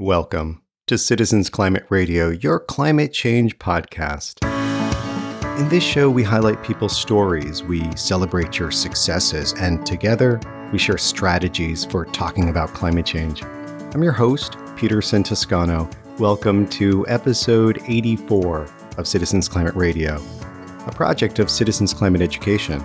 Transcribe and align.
Welcome 0.00 0.62
to 0.86 0.96
Citizens 0.96 1.50
Climate 1.50 1.84
Radio, 1.90 2.30
your 2.30 2.58
climate 2.58 3.12
change 3.12 3.58
podcast. 3.58 4.42
In 5.60 5.68
this 5.68 5.84
show, 5.84 6.08
we 6.08 6.22
highlight 6.22 6.64
people's 6.64 6.98
stories, 6.98 7.62
we 7.62 7.84
celebrate 7.96 8.58
your 8.58 8.70
successes, 8.70 9.52
and 9.58 9.84
together 9.84 10.40
we 10.72 10.78
share 10.78 10.96
strategies 10.96 11.84
for 11.84 12.06
talking 12.06 12.48
about 12.48 12.72
climate 12.72 13.04
change. 13.04 13.42
I'm 13.42 14.02
your 14.02 14.14
host, 14.14 14.56
Peter 14.74 15.02
Toscano. 15.02 15.86
Welcome 16.18 16.66
to 16.68 17.06
episode 17.06 17.82
84 17.86 18.68
of 18.96 19.06
Citizens 19.06 19.50
Climate 19.50 19.74
Radio, 19.74 20.18
a 20.86 20.92
project 20.92 21.40
of 21.40 21.50
Citizens 21.50 21.92
Climate 21.92 22.22
Education. 22.22 22.82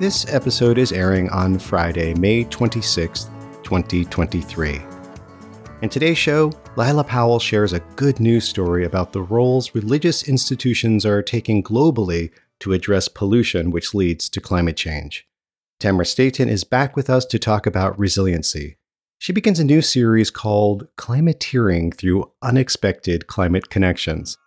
This 0.00 0.26
episode 0.32 0.78
is 0.78 0.90
airing 0.90 1.28
on 1.28 1.58
Friday, 1.58 2.14
May 2.14 2.44
26, 2.44 3.24
2023. 3.62 4.93
In 5.84 5.90
today's 5.90 6.16
show, 6.16 6.50
Lila 6.78 7.04
Powell 7.04 7.38
shares 7.38 7.74
a 7.74 7.80
good 7.96 8.18
news 8.18 8.48
story 8.48 8.86
about 8.86 9.12
the 9.12 9.20
roles 9.20 9.74
religious 9.74 10.26
institutions 10.26 11.04
are 11.04 11.22
taking 11.22 11.62
globally 11.62 12.30
to 12.60 12.72
address 12.72 13.06
pollution, 13.06 13.70
which 13.70 13.92
leads 13.92 14.30
to 14.30 14.40
climate 14.40 14.78
change. 14.78 15.28
Tamara 15.78 16.06
Staten 16.06 16.48
is 16.48 16.64
back 16.64 16.96
with 16.96 17.10
us 17.10 17.26
to 17.26 17.38
talk 17.38 17.66
about 17.66 17.98
resiliency. 17.98 18.78
She 19.18 19.34
begins 19.34 19.60
a 19.60 19.64
new 19.64 19.82
series 19.82 20.30
called 20.30 20.88
Climateering 20.96 21.94
Through 21.94 22.32
Unexpected 22.40 23.26
Climate 23.26 23.68
Connections. 23.68 24.38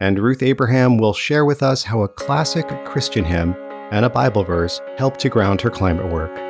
And 0.00 0.18
Ruth 0.18 0.42
Abraham 0.42 0.98
will 0.98 1.14
share 1.14 1.44
with 1.44 1.62
us 1.62 1.84
how 1.84 2.02
a 2.02 2.08
classic 2.08 2.66
Christian 2.84 3.22
hymn 3.22 3.54
and 3.92 4.04
a 4.04 4.10
Bible 4.10 4.42
verse 4.42 4.80
help 4.98 5.18
to 5.18 5.28
ground 5.28 5.60
her 5.60 5.70
climate 5.70 6.10
work. 6.12 6.49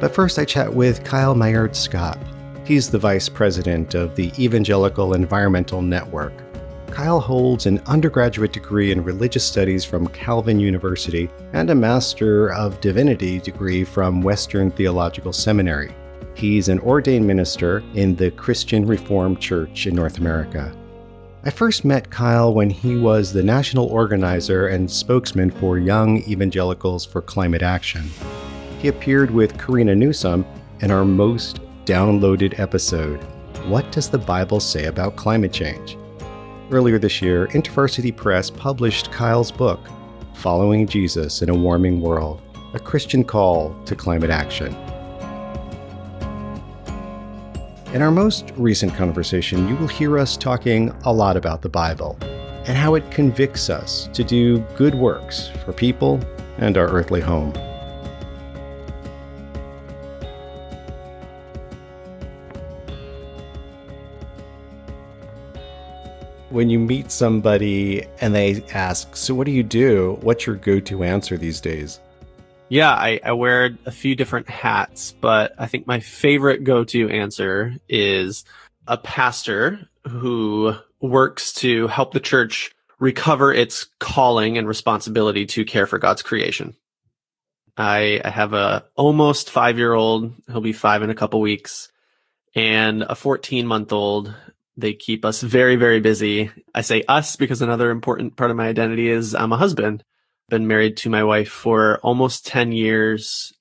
But 0.00 0.14
first, 0.14 0.38
I 0.38 0.44
chat 0.44 0.72
with 0.72 1.02
Kyle 1.02 1.34
Meyaard 1.34 1.70
Schaap. 1.70 2.18
He's 2.64 2.88
the 2.88 2.98
vice 2.98 3.28
president 3.28 3.94
of 3.94 4.14
the 4.14 4.30
Evangelical 4.38 5.14
Environmental 5.14 5.82
Network. 5.82 6.32
Kyle 6.90 7.20
holds 7.20 7.66
an 7.66 7.80
undergraduate 7.86 8.52
degree 8.52 8.92
in 8.92 9.02
religious 9.02 9.44
studies 9.44 9.84
from 9.84 10.06
Calvin 10.08 10.60
University 10.60 11.28
and 11.52 11.70
a 11.70 11.74
Master 11.74 12.52
of 12.52 12.80
Divinity 12.80 13.40
degree 13.40 13.84
from 13.84 14.22
Western 14.22 14.70
Theological 14.70 15.32
Seminary. 15.32 15.92
He's 16.34 16.68
an 16.68 16.78
ordained 16.80 17.26
minister 17.26 17.82
in 17.94 18.14
the 18.14 18.30
Christian 18.30 18.86
Reformed 18.86 19.40
Church 19.40 19.86
in 19.86 19.94
North 19.96 20.18
America. 20.18 20.72
I 21.44 21.50
first 21.50 21.84
met 21.84 22.10
Kyle 22.10 22.54
when 22.54 22.70
he 22.70 22.96
was 22.96 23.32
the 23.32 23.42
national 23.42 23.86
organizer 23.86 24.68
and 24.68 24.90
spokesman 24.90 25.50
for 25.50 25.78
Young 25.78 26.18
Evangelicals 26.28 27.04
for 27.04 27.20
Climate 27.20 27.62
Action 27.62 28.08
he 28.78 28.88
appeared 28.88 29.30
with 29.30 29.58
Corina 29.58 29.96
Newsome 29.96 30.46
in 30.80 30.90
our 30.90 31.04
most 31.04 31.60
downloaded 31.84 32.58
episode 32.60 33.22
What 33.66 33.90
Does 33.90 34.08
the 34.08 34.18
Bible 34.18 34.60
Say 34.60 34.84
About 34.84 35.16
Climate 35.16 35.52
Change? 35.52 35.98
Earlier 36.70 36.98
this 36.98 37.20
year, 37.20 37.48
InterVarsity 37.48 38.14
Press 38.14 38.50
published 38.50 39.10
Kyle's 39.10 39.50
book, 39.50 39.80
Following 40.34 40.86
Jesus 40.86 41.42
in 41.42 41.48
a 41.48 41.54
Warming 41.54 42.00
World 42.00 42.40
A 42.74 42.78
Christian 42.78 43.24
Call 43.24 43.74
to 43.84 43.96
Climate 43.96 44.30
Action. 44.30 44.72
In 47.92 48.02
our 48.02 48.12
most 48.12 48.52
recent 48.56 48.94
conversation, 48.94 49.66
you 49.66 49.74
will 49.76 49.88
hear 49.88 50.18
us 50.18 50.36
talking 50.36 50.90
a 51.04 51.12
lot 51.12 51.36
about 51.36 51.62
the 51.62 51.68
Bible 51.68 52.16
and 52.66 52.76
how 52.76 52.94
it 52.94 53.10
convicts 53.10 53.70
us 53.70 54.08
to 54.12 54.22
do 54.22 54.58
good 54.76 54.94
works 54.94 55.48
for 55.64 55.72
people 55.72 56.20
and 56.58 56.76
our 56.76 56.88
earthly 56.88 57.20
home. 57.20 57.52
When 66.58 66.68
you 66.68 66.80
meet 66.80 67.12
somebody 67.12 68.04
and 68.20 68.34
they 68.34 68.60
ask, 68.74 69.14
So, 69.14 69.32
what 69.32 69.44
do 69.44 69.52
you 69.52 69.62
do? 69.62 70.18
What's 70.22 70.44
your 70.44 70.56
go 70.56 70.80
to 70.80 71.04
answer 71.04 71.38
these 71.38 71.60
days? 71.60 72.00
Yeah, 72.68 72.90
I, 72.90 73.20
I, 73.24 73.30
wear 73.30 73.78
a 73.86 73.92
few 73.92 74.16
different 74.16 74.50
hats, 74.50 75.12
but 75.20 75.54
I 75.56 75.66
think 75.66 75.86
my 75.86 76.00
favorite 76.00 76.64
go 76.64 76.82
to 76.82 77.10
answer 77.10 77.76
is 77.88 78.44
a 78.88 78.98
pastor 78.98 79.88
who 80.08 80.74
works 81.00 81.52
to 81.54 81.86
help 81.86 82.12
the 82.12 82.18
church 82.18 82.74
recover 82.98 83.54
its 83.54 83.86
calling 84.00 84.58
and 84.58 84.66
responsibility 84.66 85.46
to 85.46 85.64
care 85.64 85.86
for 85.86 86.00
God's 86.00 86.22
creation. 86.22 86.74
I, 87.76 88.20
I 88.24 88.30
have 88.30 88.52
a 88.52 88.84
almost 88.96 89.50
five 89.50 89.78
year 89.78 89.94
old. 89.94 90.34
He'll 90.48 90.60
be 90.60 90.72
five 90.72 91.04
in 91.04 91.10
a 91.10 91.14
couple 91.14 91.40
weeks 91.40 91.92
and 92.56 93.02
a 93.02 93.14
14 93.14 93.64
month 93.64 93.92
old 93.92 94.34
they 94.78 94.94
keep 94.94 95.24
us 95.24 95.42
very, 95.42 95.74
very 95.74 96.00
busy. 96.00 96.50
I 96.72 96.82
say 96.82 97.02
us 97.08 97.34
because 97.34 97.60
another 97.60 97.90
important 97.90 98.36
part 98.36 98.52
of 98.52 98.56
my 98.56 98.68
identity 98.68 99.10
is 99.10 99.34
I'm 99.34 99.52
a 99.52 99.56
husband. 99.56 100.04
Been 100.48 100.68
married 100.68 100.96
to 100.98 101.10
my 101.10 101.24
wife 101.24 101.50
for 101.50 101.98
almost 101.98 102.46
10 102.46 102.70
years. 102.72 103.52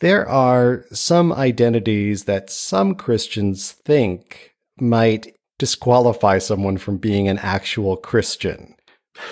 There 0.00 0.28
are 0.28 0.84
some 0.92 1.32
identities 1.32 2.24
that 2.24 2.50
some 2.50 2.94
Christians 2.94 3.72
think 3.72 4.54
might 4.78 5.34
disqualify 5.58 6.38
someone 6.38 6.76
from 6.76 6.98
being 6.98 7.26
an 7.26 7.38
actual 7.38 7.96
Christian. 7.96 8.76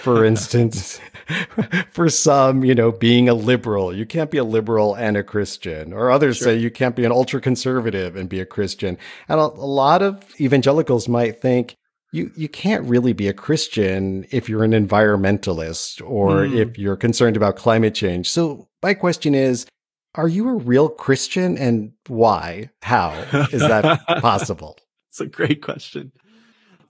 For 0.03 0.25
instance, 0.25 1.01
for 1.91 2.09
some, 2.09 2.65
you 2.65 2.75
know, 2.75 2.93
being 2.93 3.29
a 3.29 3.35
liberal, 3.35 3.95
you 3.95 4.07
can't 4.07 4.31
be 4.31 4.39
a 4.39 4.45
liberal 4.45 4.95
and 4.95 5.17
a 5.17 5.23
Christian. 5.23 5.93
Or 5.93 6.11
others 6.11 6.39
sure. 6.39 6.47
say 6.47 6.57
you 6.57 6.71
can't 6.71 6.97
be 6.97 7.05
an 7.05 7.13
ultra 7.13 7.41
conservative 7.41 8.17
and 8.17 8.29
be 8.29 8.41
a 8.41 8.47
Christian. 8.47 8.99
And 9.29 9.41
a, 9.41 9.45
a 9.45 9.71
lot 9.71 10.03
of 10.03 10.25
evangelicals 10.41 11.09
might 11.09 11.41
think 11.41 11.77
you 12.13 12.31
you 12.37 12.49
can't 12.49 12.85
really 12.85 13.13
be 13.13 13.29
a 13.29 13.33
Christian 13.33 14.27
if 14.31 14.49
you're 14.49 14.65
an 14.65 14.73
environmentalist 14.73 16.01
or 16.09 16.45
mm. 16.45 16.57
if 16.57 16.79
you're 16.79 16.97
concerned 16.97 17.37
about 17.37 17.57
climate 17.57 17.95
change. 17.95 18.31
So 18.31 18.69
my 18.83 18.95
question 18.95 19.35
is, 19.35 19.67
are 20.15 20.29
you 20.29 20.49
a 20.49 20.55
real 20.55 20.89
Christian 20.89 21.59
and 21.59 21.93
why? 22.07 22.71
How 22.83 23.11
is 23.53 23.61
that 23.61 24.07
possible? 24.21 24.79
It's 25.11 25.21
a 25.21 25.27
great 25.27 25.63
question. 25.63 26.13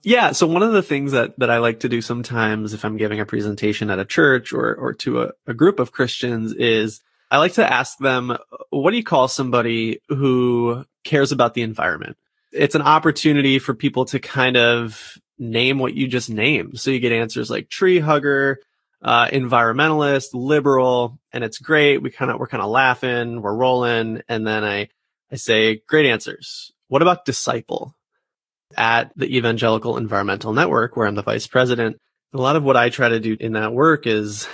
Yeah. 0.03 0.31
So 0.31 0.47
one 0.47 0.63
of 0.63 0.71
the 0.71 0.83
things 0.83 1.11
that, 1.11 1.37
that 1.39 1.49
I 1.49 1.57
like 1.57 1.81
to 1.81 1.89
do 1.89 2.01
sometimes 2.01 2.73
if 2.73 2.85
I'm 2.85 2.97
giving 2.97 3.19
a 3.19 3.25
presentation 3.25 3.89
at 3.89 3.99
a 3.99 4.05
church 4.05 4.53
or, 4.53 4.73
or 4.75 4.93
to 4.93 5.23
a, 5.23 5.31
a 5.47 5.53
group 5.53 5.79
of 5.79 5.91
Christians 5.91 6.53
is 6.53 7.01
I 7.29 7.39
like 7.39 7.53
to 7.53 7.73
ask 7.73 7.97
them, 7.97 8.37
what 8.69 8.91
do 8.91 8.97
you 8.97 9.03
call 9.03 9.27
somebody 9.27 9.99
who 10.07 10.85
cares 11.03 11.31
about 11.31 11.55
the 11.55 11.61
environment? 11.61 12.17
It's 12.53 12.75
an 12.75 12.81
opportunity 12.81 13.59
for 13.59 13.73
people 13.73 14.05
to 14.05 14.19
kind 14.19 14.55
of 14.55 15.17
name 15.37 15.77
what 15.77 15.93
you 15.93 16.07
just 16.07 16.29
named. 16.29 16.79
So 16.79 16.91
you 16.91 16.99
get 16.99 17.11
answers 17.11 17.49
like 17.49 17.69
tree 17.69 17.99
hugger, 17.99 18.59
uh, 19.01 19.27
environmentalist, 19.27 20.29
liberal, 20.33 21.19
and 21.33 21.43
it's 21.43 21.59
great. 21.59 22.01
We 22.01 22.09
kind 22.09 22.31
of, 22.31 22.39
we're 22.39 22.47
kind 22.47 22.63
of 22.63 22.69
laughing, 22.69 23.41
we're 23.41 23.55
rolling. 23.55 24.21
And 24.29 24.47
then 24.47 24.63
I, 24.63 24.89
I 25.31 25.35
say, 25.35 25.81
great 25.87 26.05
answers. 26.05 26.71
What 26.87 27.01
about 27.01 27.25
disciple? 27.25 27.93
At 28.75 29.11
the 29.15 29.37
Evangelical 29.37 29.97
Environmental 29.97 30.53
Network, 30.53 30.95
where 30.95 31.07
I'm 31.07 31.15
the 31.15 31.21
vice 31.21 31.47
president. 31.47 31.97
A 32.33 32.37
lot 32.37 32.55
of 32.55 32.63
what 32.63 32.77
I 32.77 32.89
try 32.89 33.09
to 33.09 33.19
do 33.19 33.37
in 33.39 33.53
that 33.53 33.73
work 33.73 34.05
is 34.05 34.47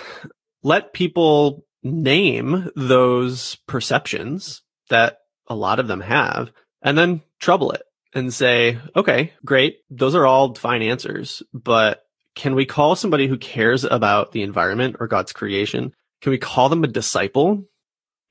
let 0.62 0.94
people 0.94 1.66
name 1.82 2.70
those 2.76 3.58
perceptions 3.68 4.62
that 4.90 5.18
a 5.48 5.56
lot 5.56 5.80
of 5.80 5.88
them 5.88 6.02
have 6.02 6.52
and 6.82 6.98
then 6.98 7.22
trouble 7.40 7.72
it 7.72 7.82
and 8.14 8.34
say, 8.34 8.78
okay, 8.96 9.34
great. 9.44 9.78
Those 9.90 10.16
are 10.16 10.26
all 10.26 10.54
fine 10.56 10.82
answers, 10.82 11.44
but 11.54 12.04
can 12.36 12.56
we 12.56 12.66
call 12.66 12.96
somebody 12.96 13.28
who 13.28 13.38
cares 13.38 13.84
about 13.84 14.32
the 14.32 14.44
environment 14.44 14.98
or 15.00 15.08
God's 15.08 15.34
creation? 15.34 15.92
Can 16.22 16.32
we 16.32 16.38
call 16.38 16.70
them 16.70 16.84
a 16.84 16.88
disciple? 16.88 17.66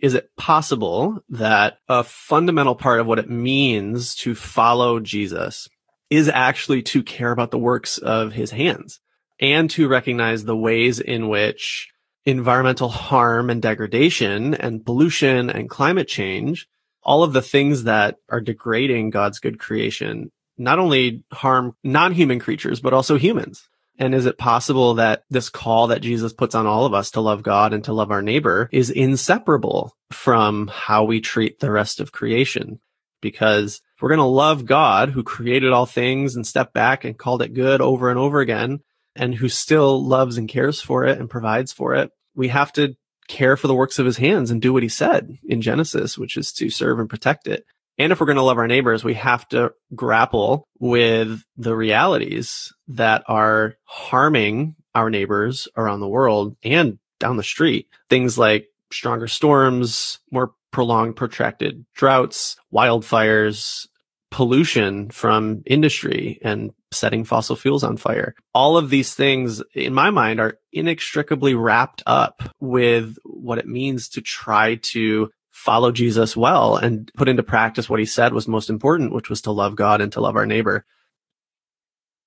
Is 0.03 0.15
it 0.15 0.31
possible 0.37 1.23
that 1.29 1.79
a 1.89 2.03
fundamental 2.03 2.75
part 2.75 2.99
of 2.99 3.07
what 3.07 3.21
it 3.21 3.31
means 3.31 4.17
to 4.17 4.35
follow 4.35 4.99
Jesus 4.99 5.69
is 6.11 6.29
actually 6.29 6.83
to 6.83 7.05
care 7.05 7.31
about 7.31 7.53
the 7.53 7.59
works 7.59 7.99
of 7.99 8.33
his 8.33 8.51
hands 8.51 9.01
and 9.41 9.71
to 9.71 9.89
recognize 9.89 10.45
the 10.45 10.57
ways 10.57 10.99
in 10.99 11.29
which 11.29 11.89
environmental 12.25 12.89
harm 12.89 13.49
and 13.49 13.63
degradation 13.63 14.55
and 14.55 14.85
pollution 14.85 15.49
and 15.49 15.71
climate 15.71 16.09
change, 16.09 16.69
all 17.05 17.23
of 17.23 17.33
the 17.33 17.43
things 17.43 17.85
that 17.85 18.17
are 18.29 18.41
degrading 18.41 19.11
God's 19.11 19.39
good 19.39 19.61
creation, 19.61 20.33
not 20.59 20.81
only 20.81 21.23
harm 21.33 21.77
non-human 21.85 22.41
creatures, 22.41 22.81
but 22.81 22.93
also 22.93 23.17
humans. 23.17 23.69
And 23.99 24.15
is 24.15 24.27
it 24.27 24.39
possible 24.39 24.95
that 24.95 25.25
this 25.31 25.49
call 25.49 25.89
that 25.89 26.03
Jesus 26.03 26.33
puts 26.33 26.55
on 26.55 26.67
all 26.67 26.87
of 26.87 26.95
us 26.95 27.11
to 27.13 27.21
love 27.21 27.43
God 27.43 27.73
and 27.73 27.85
to 27.85 27.93
love 27.93 28.11
our 28.11 28.23
neighbor 28.23 28.69
is 28.73 28.91
inseparable 28.91 29.95
from 30.11 30.69
how 30.69 31.05
we 31.05 31.21
treat 31.21 31.61
the 31.61 31.71
rest 31.71 32.01
of 32.01 32.13
creation? 32.13 32.81
Because 33.21 33.81
we're 34.01 34.09
going 34.09 34.19
to 34.19 34.25
love 34.25 34.67
God 34.67 35.11
who 35.11 35.23
created 35.23 35.73
all 35.73 35.87
things 35.87 36.35
and 36.35 36.47
stepped 36.47 36.73
back 36.75 37.05
and 37.05 37.19
called 37.19 37.43
it 37.43 37.55
good 37.55 37.81
over 37.81 38.11
and 38.11 38.19
over 38.19 38.41
again 38.41 38.81
and 39.15 39.35
who 39.35 39.49
still 39.49 40.05
loves 40.05 40.39
and 40.39 40.49
cares 40.49 40.81
for 40.81 41.05
it 41.05 41.19
and 41.19 41.31
provides 41.31 41.73
for 41.73 41.95
it. 41.95 42.11
We 42.35 42.49
have 42.49 42.73
to 42.73 42.97
care 43.29 43.57
for 43.57 43.69
the 43.69 43.75
works 43.75 43.99
of 43.99 44.07
his 44.07 44.17
hands 44.17 44.51
and 44.51 44.61
do 44.61 44.73
what 44.73 44.83
he 44.83 44.89
said 44.89 45.39
in 45.45 45.61
Genesis, 45.61 46.19
which 46.19 46.37
is 46.37 46.53
to 46.55 46.71
serve 46.71 46.99
and 46.99 47.09
protect 47.09 47.47
it. 47.47 47.65
And 47.99 48.13
if 48.13 48.21
we're 48.21 48.27
going 48.27 48.37
to 48.37 48.43
love 48.43 48.59
our 48.59 48.69
neighbors, 48.69 49.05
we 49.05 49.15
have 49.15 49.49
to 49.49 49.73
grapple 49.95 50.67
with 50.79 51.43
the 51.57 51.77
realities 51.77 52.73
that 52.89 53.23
are 53.29 53.77
harming 53.85 54.77
our 54.95 55.11
neighbors 55.11 55.69
around 55.77 56.01
the 56.01 56.09
world 56.09 56.57
and 56.63 56.99
down 57.19 57.37
the 57.37 57.43
street. 57.43 57.89
Things 58.11 58.39
like 58.39 58.69
stronger 58.91 59.29
storms, 59.29 60.19
more 60.31 60.53
prolonged, 60.71 61.17
protracted 61.17 61.85
droughts, 61.95 62.57
wildfires, 62.73 63.87
pollution 64.33 65.11
from 65.11 65.63
industry 65.67 66.39
and 66.43 66.73
setting 66.91 67.23
fossil 67.23 67.55
fuels 67.55 67.85
on 67.85 67.99
fire. 67.99 68.35
All 68.55 68.79
of 68.79 68.89
these 68.89 69.15
things, 69.15 69.63
in 69.75 69.93
my 69.93 70.11
mind, 70.11 70.41
are 70.41 70.59
inextricably 70.73 71.55
wrapped 71.55 72.03
up 72.07 72.43
with 72.59 73.17
what 73.25 73.59
it 73.59 73.69
means 73.69 74.09
to 74.11 74.23
try 74.23 74.77
to 74.77 75.31
follow 75.53 75.93
Jesus 75.93 76.37
well 76.37 76.77
and 76.77 77.11
put 77.15 77.29
into 77.29 77.43
practice 77.43 77.89
what 77.89 78.01
he 78.01 78.07
said 78.07 78.33
was 78.33 78.49
most 78.49 78.71
important, 78.71 79.13
which 79.13 79.29
was 79.31 79.43
to 79.43 79.53
love 79.53 79.77
God 79.77 80.01
and 80.01 80.11
to 80.13 80.21
love 80.21 80.35
our 80.35 80.47
neighbor. 80.47 80.85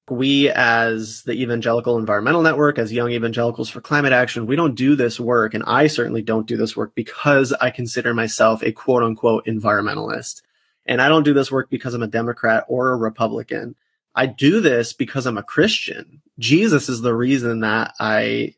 We, 0.10 0.50
as 0.52 1.24
the 1.24 1.34
Evangelical 1.34 1.98
Environmental 1.98 2.44
Network, 2.44 2.78
as 2.78 2.94
Young 2.94 3.10
Evangelicals 3.10 3.72
for 3.72 3.82
Climate 3.82 4.14
Action, 4.14 4.46
we 4.46 4.56
don't 4.56 4.76
do 4.76 4.96
this 4.96 5.20
work, 5.20 5.56
and 5.56 5.64
I 5.66 5.88
certainly 5.88 6.22
don't 6.22 6.46
do 6.46 6.56
this 6.56 6.78
work 6.78 6.94
because 6.94 7.52
I 7.54 7.72
consider 7.72 8.14
myself 8.14 8.62
a 8.62 8.72
quote 8.72 9.02
unquote 9.02 9.48
environmentalist. 9.48 10.44
And 10.86 11.02
I 11.02 11.10
don't 11.10 11.24
do 11.24 11.34
this 11.34 11.52
work 11.52 11.72
because 11.72 11.96
I'm 11.96 12.04
a 12.04 12.08
Democrat 12.08 12.66
or 12.68 12.92
a 12.92 12.96
Republican. 12.96 13.76
I 14.14 14.28
do 14.28 14.62
this 14.62 14.94
because 14.94 15.26
I'm 15.26 15.40
a 15.40 15.44
Christian. 15.44 16.22
Jesus 16.38 16.88
is 16.88 17.02
the 17.02 17.16
reason 17.16 17.62
that 17.62 17.96
I 18.00 18.54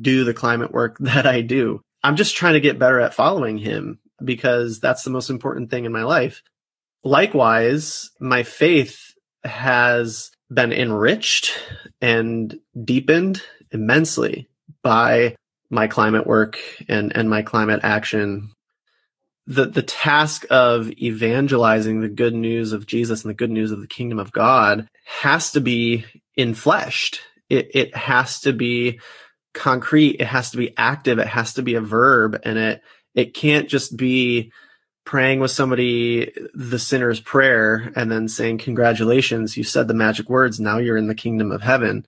do 0.00 0.22
the 0.22 0.32
climate 0.32 0.70
work 0.70 0.96
that 1.00 1.26
I 1.26 1.40
do. 1.40 1.82
I'm 2.04 2.14
just 2.14 2.36
trying 2.36 2.54
to 2.54 2.60
get 2.60 2.78
better 2.78 3.00
at 3.00 3.14
following 3.14 3.58
him 3.58 3.98
because 4.24 4.80
that's 4.80 5.02
the 5.02 5.10
most 5.10 5.30
important 5.30 5.70
thing 5.70 5.84
in 5.84 5.92
my 5.92 6.04
life. 6.04 6.42
Likewise, 7.04 8.10
my 8.20 8.42
faith 8.42 9.14
has 9.44 10.30
been 10.52 10.72
enriched 10.72 11.58
and 12.00 12.58
deepened 12.84 13.42
immensely 13.70 14.48
by 14.82 15.34
my 15.70 15.86
climate 15.86 16.26
work 16.26 16.58
and, 16.88 17.16
and 17.16 17.28
my 17.28 17.42
climate 17.42 17.80
action 17.82 18.50
the 19.46 19.66
the 19.66 19.82
task 19.82 20.46
of 20.50 20.90
evangelizing 20.92 22.00
the 22.00 22.08
good 22.08 22.34
news 22.34 22.72
of 22.72 22.86
Jesus 22.86 23.22
and 23.22 23.30
the 23.30 23.34
good 23.34 23.50
news 23.50 23.72
of 23.72 23.80
the 23.80 23.86
kingdom 23.86 24.18
of 24.18 24.32
God 24.32 24.88
has 25.04 25.52
to 25.52 25.60
be 25.60 26.04
infleshed. 26.38 27.18
It 27.48 27.70
it 27.74 27.96
has 27.96 28.40
to 28.40 28.52
be 28.52 29.00
concrete. 29.52 30.20
It 30.20 30.26
has 30.26 30.50
to 30.52 30.56
be 30.56 30.74
active. 30.76 31.18
It 31.18 31.26
has 31.26 31.54
to 31.54 31.62
be 31.62 31.74
a 31.74 31.80
verb, 31.80 32.40
and 32.44 32.56
it 32.56 32.82
it 33.14 33.34
can't 33.34 33.68
just 33.68 33.96
be 33.96 34.52
praying 35.04 35.40
with 35.40 35.50
somebody 35.50 36.32
the 36.54 36.78
sinner's 36.78 37.20
prayer 37.20 37.92
and 37.96 38.10
then 38.10 38.28
saying 38.28 38.58
congratulations 38.58 39.56
you 39.56 39.64
said 39.64 39.88
the 39.88 39.94
magic 39.94 40.28
words 40.28 40.60
now 40.60 40.78
you're 40.78 40.96
in 40.96 41.08
the 41.08 41.14
kingdom 41.14 41.50
of 41.50 41.62
heaven 41.62 42.06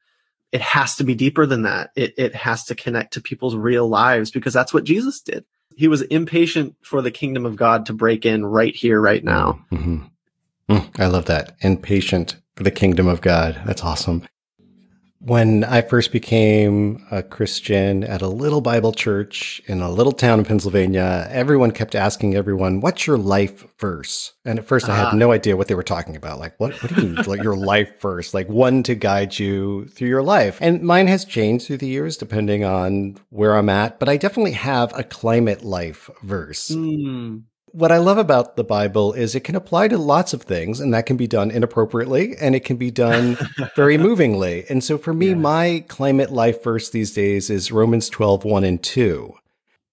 it 0.53 0.61
has 0.61 0.95
to 0.95 1.03
be 1.03 1.15
deeper 1.15 1.45
than 1.47 1.63
that 1.63 1.91
it, 1.97 2.15
it 2.17 2.35
has 2.35 2.65
to 2.65 2.75
connect 2.75 3.13
to 3.13 3.21
people's 3.21 3.57
real 3.57 3.89
lives 3.89 4.31
because 4.31 4.55
that's 4.55 4.73
what 4.73 4.85
jesus 4.85 5.21
did 5.21 5.45
he 5.77 5.89
was 5.89 6.03
impatient 6.03 6.77
for 6.83 7.03
the 7.03 7.11
kingdom 7.11 7.45
of 7.45 7.57
God 7.57 7.87
to 7.87 7.93
break 7.93 8.25
in 8.25 8.47
right 8.47 8.75
here, 8.75 9.01
right 9.01 9.23
now. 9.23 9.65
Mm-hmm. 9.73 10.05
Mm, 10.71 11.01
I 11.01 11.07
love 11.07 11.27
that. 11.27 11.57
Impatient 11.61 12.37
for 12.57 12.63
the 12.63 12.71
kingdom 12.71 13.07
of 13.07 13.21
God. 13.21 13.61
That's 13.67 13.83
awesome. 13.83 14.27
When 15.27 15.65
I 15.65 15.81
first 15.81 16.13
became 16.13 17.03
a 17.11 17.23
Christian 17.23 18.05
at 18.05 18.21
a 18.21 18.29
little 18.29 18.61
Bible 18.61 18.93
church 18.93 19.63
in 19.65 19.81
a 19.81 19.91
little 19.91 20.13
town 20.13 20.39
in 20.39 20.45
Pennsylvania, 20.45 21.27
everyone 21.31 21.71
kept 21.71 21.95
asking 21.95 22.35
everyone, 22.35 22.83
what's 22.83 23.07
your 23.07 23.17
life 23.17 23.65
verse? 23.79 24.35
And 24.45 24.59
at 24.59 24.67
first 24.67 24.87
I 24.87 24.95
had 24.95 25.07
ah. 25.07 25.17
no 25.17 25.33
idea 25.33 25.57
what 25.57 25.69
they 25.69 25.75
were 25.75 25.83
talking 25.83 26.15
about. 26.15 26.41
Like, 26.41 26.61
what, 26.61 26.75
what 26.83 26.95
do 26.95 27.01
you 27.01 27.09
mean, 27.15 27.25
like 27.25 27.43
your 27.43 27.57
life 27.57 28.03
verse? 28.03 28.35
Like 28.35 28.51
one 28.51 28.83
to 28.83 28.95
guide 28.95 29.39
you 29.39 29.87
through 29.87 30.09
your 30.09 30.23
life. 30.23 30.59
And 30.61 30.83
mine 30.83 31.07
has 31.07 31.25
changed 31.25 31.69
through 31.69 31.79
the 31.79 31.89
years 31.89 32.19
depending 32.19 32.63
on 32.63 33.17
where 33.31 33.57
I'm 33.57 33.71
at, 33.71 33.99
but 33.99 34.11
I 34.11 34.19
definitely 34.19 34.53
have 34.53 34.93
a 34.95 35.05
climate 35.05 35.65
life 35.65 36.11
verse. 36.23 36.69
Mm 36.69 37.45
what 37.75 37.91
I 37.91 37.99
love 37.99 38.19
about 38.19 38.55
the 38.55 38.63
Bible 38.63 39.13
is 39.15 39.35
it 39.35 39.41
can 39.41 39.57
apply 39.57 39.89
to 39.89 39.99
lots 39.99 40.33
of 40.33 40.43
things, 40.43 40.79
and 40.79 40.95
that 40.95 41.07
can 41.07 41.17
be 41.17 41.27
done 41.27 41.51
inappropriately 41.51 42.37
and 42.41 42.55
it 42.55 42.65
can 42.65 42.77
be 42.77 42.93
done 42.93 43.37
very 43.77 43.99
movingly. 43.99 44.65
And 44.69 44.83
so 44.83 44.97
for 44.97 45.13
me, 45.13 45.31
yeah. 45.31 45.35
my 45.35 45.85
climate 45.89 46.31
life 46.31 46.63
verse 46.63 46.89
these 46.89 47.13
days 47.13 47.51
is 47.51 47.73
Romans 47.73 48.09
12, 48.09 48.45
1 48.45 48.65
and 48.65 48.83
2. 48.83 49.35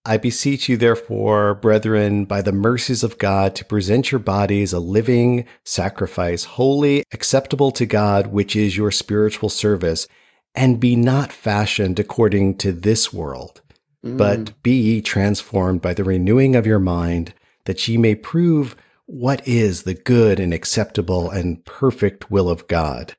I 0.06 0.18
beseech 0.18 0.70
you, 0.70 0.78
therefore, 0.78 1.56
brethren, 1.56 2.26
by 2.26 2.44
the 2.44 2.52
mercies 2.52 3.04
of 3.04 3.18
God, 3.18 3.56
to 3.56 3.66
present 3.66 4.12
your 4.12 4.20
bodies 4.20 4.74
a 4.74 4.80
living 4.80 5.46
sacrifice, 5.64 6.44
holy, 6.44 7.04
acceptable 7.12 7.72
to 7.72 7.86
God, 7.88 8.28
which 8.28 8.56
is 8.56 8.78
your 8.78 8.92
spiritual 8.92 9.50
service, 9.50 10.08
and 10.54 10.80
be 10.80 10.96
not 10.96 11.32
fashioned 11.32 12.00
according 12.00 12.58
to 12.58 12.72
this 12.72 13.12
world, 13.12 13.62
mm. 14.06 14.18
but 14.18 14.62
be 14.62 14.74
ye 14.74 15.02
transformed 15.02 15.82
by 15.82 15.96
the 15.96 16.04
renewing 16.04 16.56
of 16.56 16.68
your 16.68 16.80
mind 16.80 17.34
that 17.66 17.88
ye 17.88 17.98
may 17.98 18.16
prove 18.16 18.76
what 19.06 19.46
is 19.48 19.84
the 19.84 19.94
good 19.94 20.40
and 20.40 20.54
acceptable 20.54 21.30
and 21.30 21.64
perfect 21.66 22.32
will 22.32 22.50
of 22.50 22.68
God. 22.68 23.16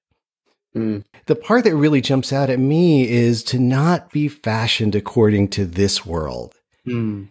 Mm. 0.75 1.05
The 1.27 1.37
part 1.37 1.65
that 1.65 1.77
really 1.77 2.00
jumps 2.00 2.33
out 2.33 2.50
at 2.50 2.59
me 2.59 3.09
is 3.09 3.43
to 3.44 3.59
not 3.59 4.11
be 4.11 4.29
fashioned 4.29 4.94
according 4.94 5.49
to 5.49 5.67
this 5.67 6.06
world. 6.06 6.55
Mm. 6.87 7.29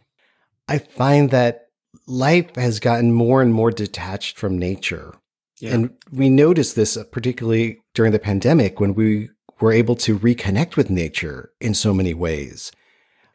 I 0.67 0.77
find 0.77 1.31
that 1.31 1.67
life 2.07 2.55
has 2.55 2.79
gotten 2.79 3.11
more 3.11 3.41
and 3.41 3.53
more 3.53 3.71
detached 3.71 4.37
from 4.37 4.57
nature. 4.57 5.15
Yeah. 5.59 5.73
And 5.73 5.97
we 6.11 6.29
noticed 6.29 6.75
this 6.75 6.97
uh, 6.97 7.03
particularly 7.11 7.79
during 7.93 8.11
the 8.11 8.19
pandemic 8.19 8.79
when 8.79 8.93
we 8.93 9.29
were 9.59 9.71
able 9.71 9.95
to 9.95 10.17
reconnect 10.17 10.75
with 10.75 10.89
nature 10.89 11.51
in 11.59 11.73
so 11.73 11.93
many 11.93 12.13
ways 12.13 12.71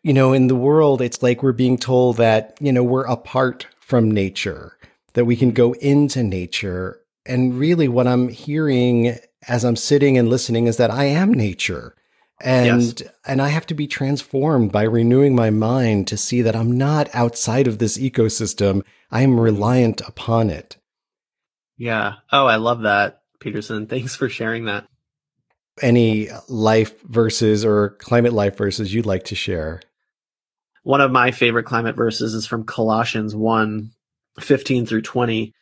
you 0.07 0.13
know, 0.13 0.33
in 0.33 0.47
the 0.47 0.55
world, 0.55 1.03
it's 1.03 1.21
like 1.21 1.43
we're 1.43 1.51
being 1.51 1.77
told 1.77 2.19
that, 2.19 2.57
you 2.61 2.71
know, 2.71 2.85
we're 2.85 3.07
apart 3.07 3.67
from 3.81 4.09
nature, 4.09 4.79
that 5.15 5.25
we 5.25 5.35
can 5.35 5.51
go 5.51 5.73
into 5.73 6.23
nature. 6.23 7.01
And 7.27 7.59
really, 7.59 7.89
what 7.89 8.07
I'm 8.07 8.29
hearing 8.29 9.19
as 9.49 9.65
I'm 9.65 9.75
sitting 9.75 10.17
and 10.17 10.29
listening 10.29 10.69
is 10.69 10.77
that 10.77 10.93
I 10.93 11.07
am 11.07 11.35
nature. 11.35 11.97
And 12.41 13.01
yes. 13.01 13.11
and 13.27 13.43
I 13.43 13.49
have 13.49 13.67
to 13.67 13.75
be 13.75 13.89
transformed 13.89 14.71
by 14.71 14.85
renewing 14.85 15.35
my 15.35 15.51
mind 15.51 16.07
to 16.07 16.17
see 16.17 16.41
that 16.41 16.55
I'm 16.55 16.71
not 16.71 17.13
outside 17.13 17.67
of 17.67 17.79
this 17.79 17.99
ecosystem. 17.99 18.85
I 19.11 19.23
am 19.23 19.41
reliant 19.41 20.03
upon 20.03 20.51
it. 20.51 20.77
Yeah. 21.79 22.13
Oh, 22.31 22.47
I 22.47 22.57
love 22.57 22.83
that, 22.83 23.23
Peterson. 23.41 23.89
Thanks 23.89 24.15
for 24.15 24.29
sharing 24.29 24.67
that. 24.67 24.87
Any 25.83 26.29
life 26.47 27.03
verses 27.03 27.65
or 27.65 27.91
climate 27.99 28.33
life 28.33 28.57
verses 28.57 28.95
you'd 28.95 29.05
like 29.05 29.25
to 29.25 29.35
share? 29.35 29.81
One 30.87 31.01
of 31.01 31.11
my 31.11 31.33
favorite 31.33 31.65
climate 31.65 31.97
verses 31.97 32.33
is 32.33 32.47
from 32.47 32.63
Colossians 32.63 33.35
1 33.35 33.91
15 34.39 34.87
through 34.87 35.03
20. 35.03 35.53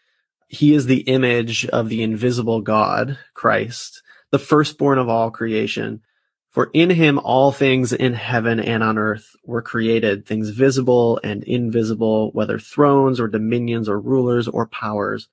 He 0.48 0.74
is 0.74 0.84
the 0.84 1.00
image 1.00 1.64
of 1.64 1.88
the 1.88 2.02
invisible 2.02 2.60
God, 2.60 3.16
Christ, 3.32 4.02
the 4.32 4.38
firstborn 4.38 4.98
of 4.98 5.08
all 5.08 5.30
creation. 5.30 6.02
For 6.50 6.68
in 6.74 6.90
him 6.90 7.18
all 7.18 7.52
things 7.52 7.94
in 7.94 8.12
heaven 8.12 8.60
and 8.60 8.82
on 8.82 8.98
earth 8.98 9.30
were 9.46 9.62
created, 9.62 10.26
things 10.26 10.50
visible 10.50 11.18
and 11.24 11.42
invisible, 11.44 12.30
whether 12.32 12.58
thrones 12.58 13.18
or 13.18 13.26
dominions 13.26 13.88
or 13.88 13.98
rulers 13.98 14.46
or 14.46 14.66
powers. 14.66 15.28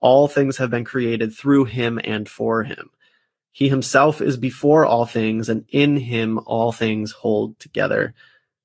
All 0.00 0.28
things 0.28 0.58
have 0.58 0.68
been 0.68 0.84
created 0.84 1.34
through 1.34 1.64
him 1.64 1.98
and 2.04 2.28
for 2.28 2.64
him. 2.64 2.90
He 3.52 3.70
himself 3.70 4.20
is 4.20 4.36
before 4.36 4.84
all 4.84 5.06
things, 5.06 5.48
and 5.48 5.64
in 5.70 5.96
him 5.96 6.40
all 6.44 6.72
things 6.72 7.12
hold 7.12 7.58
together. 7.58 8.14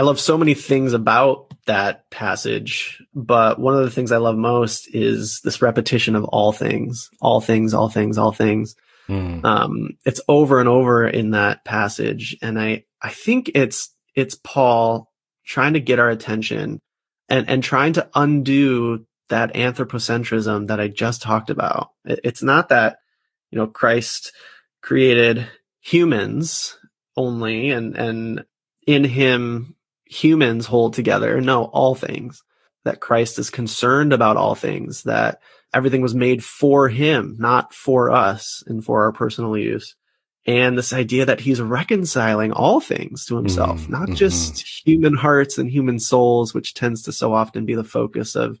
I 0.00 0.02
love 0.02 0.18
so 0.18 0.38
many 0.38 0.54
things 0.54 0.94
about 0.94 1.52
that 1.66 2.08
passage, 2.08 3.02
but 3.14 3.58
one 3.58 3.76
of 3.76 3.84
the 3.84 3.90
things 3.90 4.12
I 4.12 4.16
love 4.16 4.34
most 4.34 4.88
is 4.94 5.42
this 5.44 5.60
repetition 5.60 6.16
of 6.16 6.24
all 6.24 6.52
things, 6.52 7.10
all 7.20 7.42
things, 7.42 7.74
all 7.74 7.90
things, 7.90 8.16
all 8.16 8.32
things. 8.32 8.76
Mm. 9.10 9.44
Um, 9.44 9.98
it's 10.06 10.22
over 10.26 10.58
and 10.58 10.70
over 10.70 11.06
in 11.06 11.32
that 11.32 11.66
passage. 11.66 12.34
And 12.40 12.58
I, 12.58 12.84
I 13.02 13.10
think 13.10 13.50
it's, 13.54 13.94
it's 14.14 14.36
Paul 14.36 15.12
trying 15.44 15.74
to 15.74 15.80
get 15.80 15.98
our 15.98 16.08
attention 16.08 16.80
and, 17.28 17.46
and 17.50 17.62
trying 17.62 17.92
to 17.92 18.08
undo 18.14 19.04
that 19.28 19.52
anthropocentrism 19.52 20.68
that 20.68 20.80
I 20.80 20.88
just 20.88 21.20
talked 21.20 21.50
about. 21.50 21.90
It's 22.06 22.42
not 22.42 22.70
that, 22.70 23.00
you 23.50 23.58
know, 23.58 23.66
Christ 23.66 24.32
created 24.80 25.46
humans 25.82 26.78
only 27.18 27.68
and, 27.68 27.94
and 27.98 28.44
in 28.86 29.04
him 29.04 29.76
humans 30.10 30.66
hold 30.66 30.92
together. 30.92 31.40
No, 31.40 31.64
all 31.64 31.94
things 31.94 32.42
that 32.84 33.00
Christ 33.00 33.38
is 33.38 33.48
concerned 33.48 34.12
about 34.12 34.36
all 34.36 34.54
things, 34.54 35.04
that 35.04 35.40
everything 35.72 36.02
was 36.02 36.14
made 36.14 36.42
for 36.42 36.88
him, 36.88 37.36
not 37.38 37.72
for 37.72 38.10
us 38.10 38.62
and 38.66 38.84
for 38.84 39.04
our 39.04 39.12
personal 39.12 39.56
use. 39.56 39.94
And 40.46 40.76
this 40.76 40.92
idea 40.92 41.26
that 41.26 41.40
he's 41.40 41.60
reconciling 41.60 42.50
all 42.52 42.80
things 42.80 43.26
to 43.26 43.36
himself, 43.36 43.82
mm, 43.82 43.90
not 43.90 44.02
mm-hmm. 44.02 44.14
just 44.14 44.84
human 44.84 45.14
hearts 45.14 45.58
and 45.58 45.70
human 45.70 46.00
souls, 46.00 46.54
which 46.54 46.74
tends 46.74 47.02
to 47.02 47.12
so 47.12 47.32
often 47.32 47.66
be 47.66 47.74
the 47.74 47.84
focus 47.84 48.34
of, 48.34 48.58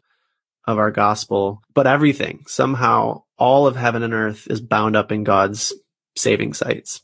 of 0.66 0.78
our 0.78 0.90
gospel, 0.90 1.62
but 1.74 1.86
everything. 1.86 2.44
Somehow 2.46 3.22
all 3.38 3.66
of 3.66 3.76
heaven 3.76 4.02
and 4.02 4.14
earth 4.14 4.46
is 4.48 4.60
bound 4.60 4.94
up 4.94 5.10
in 5.10 5.24
God's 5.24 5.72
saving 6.16 6.52
sights. 6.52 7.00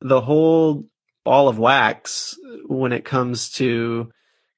The 0.00 0.22
whole 0.22 0.88
ball 1.24 1.48
of 1.48 1.58
wax 1.58 2.36
when 2.66 2.92
it 2.92 3.04
comes 3.04 3.50
to 3.52 4.10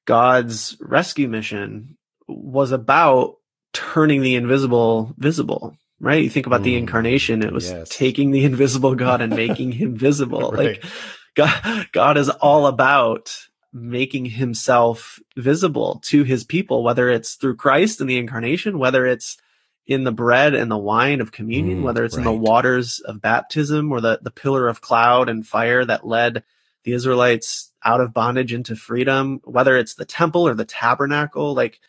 God's 0.05 0.77
rescue 0.79 1.27
mission 1.27 1.97
was 2.27 2.71
about 2.71 3.35
turning 3.73 4.21
the 4.21 4.35
invisible 4.35 5.13
visible, 5.17 5.77
right? 5.99 6.23
You 6.23 6.29
think 6.29 6.45
about 6.45 6.61
mm, 6.61 6.65
the 6.65 6.75
incarnation, 6.75 7.43
it 7.43 7.53
was 7.53 7.69
yes. 7.69 7.89
taking 7.89 8.31
the 8.31 8.45
invisible 8.45 8.95
God 8.95 9.21
and 9.21 9.35
making 9.35 9.73
him 9.73 9.95
visible. 9.97 10.51
right. 10.51 10.81
Like 10.81 10.91
God, 11.35 11.87
God 11.91 12.17
is 12.17 12.29
all 12.29 12.67
about 12.67 13.35
making 13.73 14.25
himself 14.25 15.19
visible 15.35 15.99
to 16.03 16.23
his 16.23 16.43
people, 16.43 16.83
whether 16.83 17.09
it's 17.09 17.35
through 17.35 17.55
Christ 17.55 17.99
and 17.99 18.09
the 18.09 18.19
incarnation, 18.19 18.77
whether 18.77 19.07
it's 19.07 19.37
in 19.87 20.03
the 20.03 20.11
bread 20.11 20.53
and 20.53 20.69
the 20.69 20.77
wine 20.77 21.19
of 21.19 21.31
communion, 21.31 21.81
mm, 21.81 21.83
whether 21.83 22.05
it's 22.05 22.15
right. 22.15 22.25
in 22.25 22.25
the 22.25 22.39
waters 22.39 22.99
of 22.99 23.21
baptism 23.21 23.91
or 23.91 23.99
the, 23.99 24.19
the 24.21 24.31
pillar 24.31 24.67
of 24.67 24.79
cloud 24.79 25.27
and 25.27 25.45
fire 25.45 25.83
that 25.83 26.05
led 26.05 26.43
the 26.83 26.93
Israelites 26.93 27.71
out 27.83 28.01
of 28.01 28.13
bondage 28.13 28.53
into 28.53 28.75
freedom, 28.75 29.41
whether 29.43 29.77
it's 29.77 29.95
the 29.95 30.05
temple 30.05 30.47
or 30.47 30.53
the 30.53 30.65
tabernacle, 30.65 31.53
like 31.53 31.79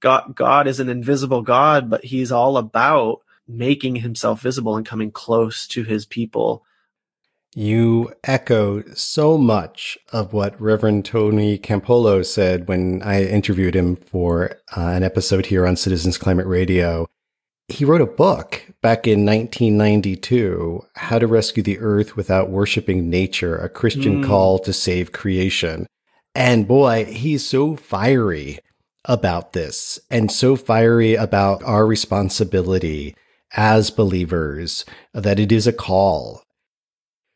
God, 0.00 0.34
God 0.34 0.66
is 0.66 0.80
an 0.80 0.88
invisible 0.88 1.42
God, 1.42 1.88
but 1.90 2.04
he's 2.04 2.32
all 2.32 2.56
about 2.56 3.20
making 3.48 3.96
himself 3.96 4.40
visible 4.40 4.76
and 4.76 4.86
coming 4.86 5.10
close 5.10 5.66
to 5.68 5.84
his 5.84 6.04
people. 6.04 6.64
You 7.54 8.12
echo 8.22 8.84
so 8.92 9.38
much 9.38 9.96
of 10.12 10.34
what 10.34 10.60
Reverend 10.60 11.06
Tony 11.06 11.58
Campolo 11.58 12.24
said 12.24 12.68
when 12.68 13.02
I 13.02 13.24
interviewed 13.24 13.74
him 13.74 13.96
for 13.96 14.58
uh, 14.76 14.88
an 14.88 15.02
episode 15.02 15.46
here 15.46 15.66
on 15.66 15.76
Citizens 15.76 16.18
Climate 16.18 16.46
Radio. 16.46 17.06
He 17.68 17.84
wrote 17.84 18.00
a 18.00 18.06
book 18.06 18.64
back 18.80 19.08
in 19.08 19.26
1992, 19.26 20.86
How 20.94 21.18
to 21.18 21.26
Rescue 21.26 21.64
the 21.64 21.80
Earth 21.80 22.16
Without 22.16 22.48
Worshipping 22.48 23.10
Nature, 23.10 23.56
a 23.56 23.68
Christian 23.68 24.22
mm. 24.22 24.26
call 24.26 24.60
to 24.60 24.72
save 24.72 25.10
creation. 25.12 25.86
And 26.34 26.68
boy, 26.68 27.06
he's 27.06 27.44
so 27.44 27.74
fiery 27.74 28.60
about 29.04 29.52
this 29.52 29.98
and 30.10 30.30
so 30.30 30.54
fiery 30.54 31.14
about 31.14 31.62
our 31.64 31.86
responsibility 31.86 33.16
as 33.56 33.90
believers 33.90 34.84
that 35.12 35.40
it 35.40 35.50
is 35.50 35.66
a 35.66 35.72
call. 35.72 36.42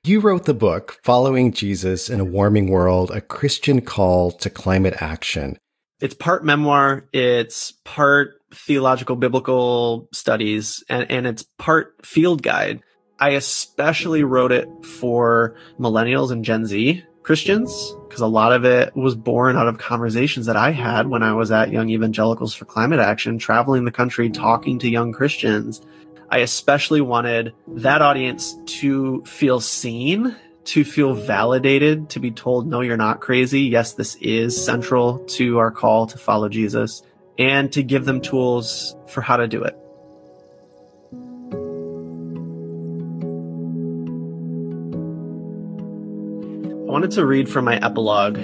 You 0.04 0.20
wrote 0.20 0.44
the 0.44 0.54
book, 0.54 0.98
Following 1.02 1.52
Jesus 1.52 2.08
in 2.08 2.20
a 2.20 2.24
Warming 2.24 2.70
World, 2.70 3.10
a 3.10 3.20
Christian 3.20 3.80
call 3.80 4.30
to 4.32 4.48
climate 4.48 4.94
action. 5.00 5.58
It's 6.00 6.14
part 6.14 6.44
memoir, 6.44 7.08
it's 7.12 7.72
part 7.84 8.39
theological 8.52 9.16
biblical 9.16 10.08
studies, 10.12 10.82
and, 10.88 11.10
and 11.10 11.26
it's 11.26 11.44
part 11.58 11.94
field 12.04 12.42
guide. 12.42 12.82
I 13.18 13.30
especially 13.30 14.24
wrote 14.24 14.52
it 14.52 14.68
for 14.84 15.56
millennials 15.78 16.30
and 16.30 16.44
Gen 16.44 16.64
Z 16.64 17.04
Christians 17.22 17.94
because 18.08 18.22
a 18.22 18.26
lot 18.26 18.52
of 18.52 18.64
it 18.64 18.96
was 18.96 19.14
born 19.14 19.56
out 19.56 19.68
of 19.68 19.78
conversations 19.78 20.46
that 20.46 20.56
I 20.56 20.72
had 20.72 21.06
when 21.06 21.22
I 21.22 21.34
was 21.34 21.50
at 21.50 21.70
Young 21.70 21.90
Evangelicals 21.90 22.54
for 22.54 22.64
Climate 22.64 22.98
Action, 22.98 23.38
traveling 23.38 23.84
the 23.84 23.92
country, 23.92 24.30
talking 24.30 24.78
to 24.80 24.88
young 24.88 25.12
Christians. 25.12 25.82
I 26.30 26.38
especially 26.38 27.00
wanted 27.00 27.52
that 27.68 28.02
audience 28.02 28.56
to 28.80 29.22
feel 29.26 29.60
seen, 29.60 30.34
to 30.64 30.84
feel 30.84 31.14
validated, 31.14 32.08
to 32.10 32.20
be 32.20 32.30
told, 32.30 32.66
no, 32.66 32.80
you're 32.80 32.96
not 32.96 33.20
crazy. 33.20 33.62
Yes, 33.62 33.94
this 33.94 34.16
is 34.16 34.64
central 34.64 35.18
to 35.26 35.58
our 35.58 35.70
call 35.70 36.06
to 36.06 36.18
follow 36.18 36.48
Jesus, 36.48 37.02
and 37.40 37.72
to 37.72 37.82
give 37.82 38.04
them 38.04 38.20
tools 38.20 38.94
for 39.08 39.22
how 39.22 39.38
to 39.38 39.48
do 39.48 39.64
it. 39.64 39.74
I 46.86 46.92
wanted 46.92 47.12
to 47.12 47.24
read 47.24 47.48
from 47.48 47.64
my 47.64 47.76
epilogue. 47.76 48.38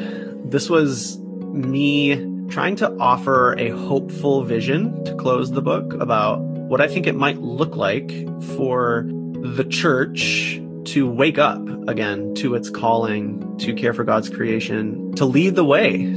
This 0.50 0.70
was 0.70 1.18
me 1.18 2.16
trying 2.48 2.76
to 2.76 2.90
offer 2.98 3.54
a 3.58 3.68
hopeful 3.68 4.44
vision 4.44 5.04
to 5.04 5.14
close 5.16 5.50
the 5.50 5.60
book 5.60 5.92
about 5.94 6.40
what 6.40 6.80
I 6.80 6.88
think 6.88 7.06
it 7.06 7.14
might 7.14 7.38
look 7.38 7.76
like 7.76 8.10
for 8.56 9.04
the 9.06 9.64
church 9.68 10.58
to 10.86 11.06
wake 11.06 11.38
up 11.38 11.60
again 11.86 12.34
to 12.36 12.54
its 12.54 12.70
calling 12.70 13.58
to 13.58 13.74
care 13.74 13.92
for 13.92 14.04
God's 14.04 14.30
creation, 14.30 15.12
to 15.16 15.26
lead 15.26 15.54
the 15.54 15.64
way. 15.64 16.16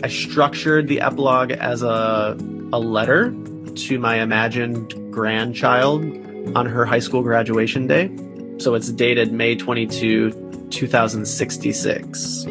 I 0.00 0.08
structured 0.08 0.86
the 0.86 1.00
epilogue 1.00 1.50
as 1.50 1.82
a, 1.82 2.36
a 2.72 2.78
letter 2.78 3.34
to 3.74 3.98
my 3.98 4.20
imagined 4.20 5.12
grandchild 5.12 6.04
on 6.56 6.66
her 6.66 6.84
high 6.84 7.00
school 7.00 7.22
graduation 7.22 7.88
day. 7.88 8.08
So 8.58 8.74
it's 8.74 8.92
dated 8.92 9.32
May 9.32 9.56
22, 9.56 10.68
2066. 10.70 12.46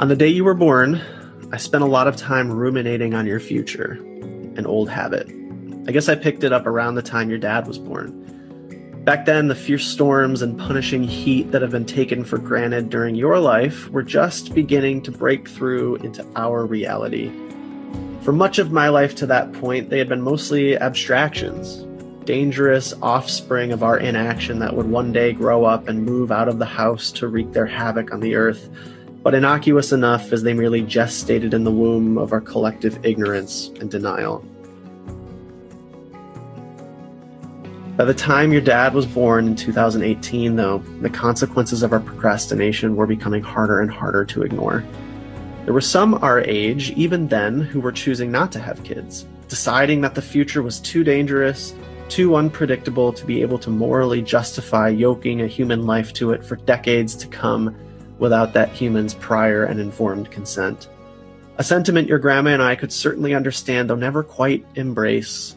On 0.00 0.08
the 0.08 0.16
day 0.16 0.28
you 0.28 0.42
were 0.42 0.54
born, 0.54 1.00
I 1.52 1.58
spent 1.58 1.84
a 1.84 1.86
lot 1.86 2.08
of 2.08 2.16
time 2.16 2.50
ruminating 2.50 3.14
on 3.14 3.24
your 3.24 3.38
future, 3.38 3.92
an 4.56 4.66
old 4.66 4.88
habit. 4.88 5.28
I 5.86 5.92
guess 5.92 6.08
I 6.08 6.16
picked 6.16 6.42
it 6.42 6.52
up 6.52 6.66
around 6.66 6.96
the 6.96 7.02
time 7.02 7.30
your 7.30 7.38
dad 7.38 7.68
was 7.68 7.78
born. 7.78 8.21
Back 9.04 9.24
then, 9.24 9.48
the 9.48 9.56
fierce 9.56 9.84
storms 9.84 10.42
and 10.42 10.56
punishing 10.56 11.02
heat 11.02 11.50
that 11.50 11.60
have 11.60 11.72
been 11.72 11.84
taken 11.84 12.22
for 12.22 12.38
granted 12.38 12.88
during 12.88 13.16
your 13.16 13.40
life 13.40 13.88
were 13.88 14.04
just 14.04 14.54
beginning 14.54 15.02
to 15.02 15.10
break 15.10 15.48
through 15.48 15.96
into 15.96 16.24
our 16.36 16.64
reality. 16.64 17.32
For 18.20 18.32
much 18.32 18.60
of 18.60 18.70
my 18.70 18.90
life 18.90 19.16
to 19.16 19.26
that 19.26 19.52
point, 19.54 19.90
they 19.90 19.98
had 19.98 20.08
been 20.08 20.22
mostly 20.22 20.78
abstractions, 20.78 21.84
dangerous 22.24 22.94
offspring 23.02 23.72
of 23.72 23.82
our 23.82 23.98
inaction 23.98 24.60
that 24.60 24.76
would 24.76 24.86
one 24.86 25.10
day 25.10 25.32
grow 25.32 25.64
up 25.64 25.88
and 25.88 26.06
move 26.06 26.30
out 26.30 26.46
of 26.46 26.60
the 26.60 26.64
house 26.64 27.10
to 27.10 27.26
wreak 27.26 27.50
their 27.50 27.66
havoc 27.66 28.12
on 28.12 28.20
the 28.20 28.36
earth, 28.36 28.70
but 29.24 29.34
innocuous 29.34 29.90
enough 29.90 30.32
as 30.32 30.44
they 30.44 30.52
merely 30.52 30.82
gestated 30.82 31.54
in 31.54 31.64
the 31.64 31.72
womb 31.72 32.18
of 32.18 32.32
our 32.32 32.40
collective 32.40 33.04
ignorance 33.04 33.72
and 33.80 33.90
denial. 33.90 34.44
By 37.96 38.06
the 38.06 38.14
time 38.14 38.52
your 38.52 38.62
dad 38.62 38.94
was 38.94 39.04
born 39.04 39.46
in 39.46 39.54
2018, 39.54 40.56
though, 40.56 40.78
the 41.02 41.10
consequences 41.10 41.82
of 41.82 41.92
our 41.92 42.00
procrastination 42.00 42.96
were 42.96 43.06
becoming 43.06 43.42
harder 43.42 43.80
and 43.80 43.90
harder 43.90 44.24
to 44.24 44.42
ignore. 44.42 44.82
There 45.64 45.74
were 45.74 45.82
some 45.82 46.14
our 46.14 46.40
age, 46.40 46.92
even 46.92 47.28
then, 47.28 47.60
who 47.60 47.80
were 47.80 47.92
choosing 47.92 48.32
not 48.32 48.50
to 48.52 48.58
have 48.58 48.82
kids, 48.82 49.26
deciding 49.48 50.00
that 50.00 50.14
the 50.14 50.22
future 50.22 50.62
was 50.62 50.80
too 50.80 51.04
dangerous, 51.04 51.74
too 52.08 52.34
unpredictable 52.34 53.12
to 53.12 53.26
be 53.26 53.42
able 53.42 53.58
to 53.58 53.68
morally 53.68 54.22
justify 54.22 54.88
yoking 54.88 55.42
a 55.42 55.46
human 55.46 55.86
life 55.86 56.14
to 56.14 56.32
it 56.32 56.42
for 56.42 56.56
decades 56.56 57.14
to 57.16 57.26
come 57.28 57.76
without 58.18 58.54
that 58.54 58.70
human's 58.70 59.12
prior 59.14 59.64
and 59.64 59.78
informed 59.78 60.30
consent. 60.30 60.88
A 61.58 61.64
sentiment 61.64 62.08
your 62.08 62.18
grandma 62.18 62.50
and 62.50 62.62
I 62.62 62.74
could 62.74 62.92
certainly 62.92 63.34
understand, 63.34 63.90
though 63.90 63.96
never 63.96 64.22
quite 64.22 64.64
embrace. 64.76 65.56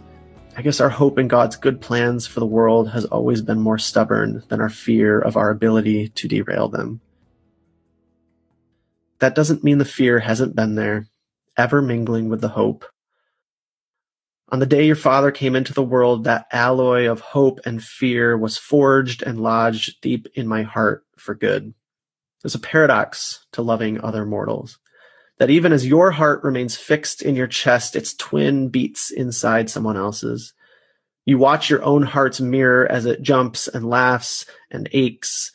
I 0.56 0.62
guess 0.62 0.80
our 0.80 0.90
hope 0.90 1.20
in 1.20 1.28
God's 1.28 1.58
good 1.58 1.82
plans 1.82 2.26
for 2.26 2.40
the 2.40 2.46
world 2.46 2.90
has 2.92 3.06
always 3.06 3.42
been 3.42 3.60
more 3.60 3.78
stubborn 3.78 4.44
than 4.48 4.62
our 4.62 4.70
fear 4.70 5.20
of 5.20 5.36
our 5.36 5.50
ability 5.50 6.10
to 6.10 6.28
derail 6.28 6.70
them 6.70 7.02
that 9.20 9.36
doesn't 9.36 9.64
mean 9.64 9.78
the 9.78 9.86
fear 9.86 10.20
hasn't 10.20 10.56
been 10.56 10.76
there, 10.76 11.08
ever 11.58 11.82
mingling 11.82 12.30
with 12.30 12.42
the 12.42 12.50
hope. 12.50 12.86
On 14.50 14.60
the 14.60 14.66
day 14.66 14.86
your 14.86 14.96
father 14.96 15.32
came 15.32 15.56
into 15.56 15.74
the 15.74 15.84
world, 15.84 16.24
that 16.24 16.48
alloy 16.52 17.10
of 17.10 17.22
hope 17.22 17.60
and 17.66 17.84
fear 17.84 18.38
was 18.38 18.58
forged 18.58 19.24
and 19.24 19.42
lodged 19.42 20.00
deep 20.02 20.28
in 20.36 20.48
my 20.48 20.64
heart 20.64 21.04
for 21.18 21.34
good. 21.34 21.74
There's 22.42 22.56
a 22.56 22.60
paradox 22.60 23.46
to 23.54 23.64
loving 23.64 24.00
other 24.02 24.26
mortals. 24.26 24.78
That 25.40 25.50
even 25.50 25.74
as 25.74 25.86
your 25.86 26.12
heart 26.12 26.44
remains 26.44 26.78
fixed 26.78 27.22
in 27.22 27.36
your 27.36 27.48
chest, 27.48 27.96
its 27.96 28.14
twin 28.14 28.70
beats 28.70 29.12
inside 29.12 29.70
someone 29.70 29.98
else's. 29.98 30.54
You 31.26 31.38
watch 31.38 31.70
your 31.70 31.84
own 31.84 32.04
heart's 32.04 32.40
mirror 32.40 32.90
as 32.90 33.06
it 33.06 33.22
jumps 33.22 33.68
and 33.68 33.90
laughs 33.90 34.46
and 34.72 34.88
aches 34.94 35.52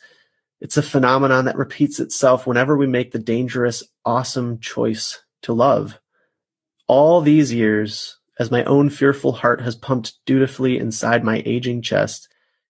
It's 0.59 0.77
a 0.77 0.83
phenomenon 0.83 1.45
that 1.45 1.57
repeats 1.57 1.99
itself 1.99 2.45
whenever 2.45 2.77
we 2.77 2.85
make 2.85 3.11
the 3.11 3.19
dangerous, 3.19 3.83
awesome 4.05 4.59
choice 4.59 5.23
to 5.41 5.53
love. 5.53 5.99
All 6.87 7.21
these 7.21 7.51
years, 7.51 8.19
as 8.39 8.51
my 8.51 8.63
own 8.65 8.91
fearful 8.91 9.31
heart 9.31 9.61
has 9.61 9.75
pumped 9.75 10.13
dutifully 10.25 10.77
inside 10.77 11.23
my 11.23 11.41
aging 11.45 11.81
chest, 11.81 12.29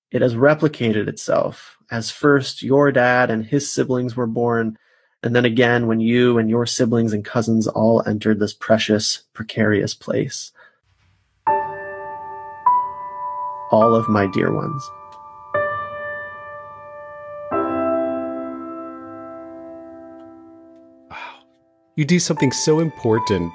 it 0.10 0.22
has 0.22 0.36
replicated 0.36 1.08
itself 1.10 1.78
as 1.92 2.12
first 2.12 2.64
your 2.64 2.92
dad 2.94 3.30
and 3.30 3.46
his 3.46 3.70
siblings 3.70 4.16
were 4.16 4.28
born, 4.28 4.78
and 5.24 5.36
then 5.36 5.46
again 5.46 5.88
when 5.88 6.00
you 6.00 6.38
and 6.38 6.50
your 6.50 6.66
siblings 6.66 7.14
and 7.14 7.24
cousins 7.24 7.68
all 7.68 8.02
entered 8.08 8.40
this 8.40 8.54
precious, 8.54 9.24
precarious 9.34 9.94
place. 9.94 10.52
All 13.72 13.96
of 13.96 14.10
my 14.10 14.28
dear 14.28 14.52
ones. 14.52 14.90
Wow. 21.10 21.18
You 21.96 22.04
do 22.04 22.20
something 22.20 22.52
so 22.52 22.80
important 22.80 23.54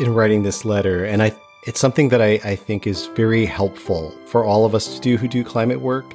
in 0.00 0.14
writing 0.14 0.44
this 0.44 0.64
letter, 0.64 1.04
and 1.04 1.22
I 1.22 1.34
it's 1.66 1.80
something 1.80 2.08
that 2.08 2.22
I, 2.22 2.40
I 2.42 2.56
think 2.56 2.86
is 2.86 3.06
very 3.08 3.44
helpful 3.44 4.14
for 4.26 4.44
all 4.44 4.64
of 4.64 4.74
us 4.74 4.94
to 4.94 5.00
do 5.00 5.18
who 5.18 5.28
do 5.28 5.44
climate 5.44 5.80
work, 5.80 6.14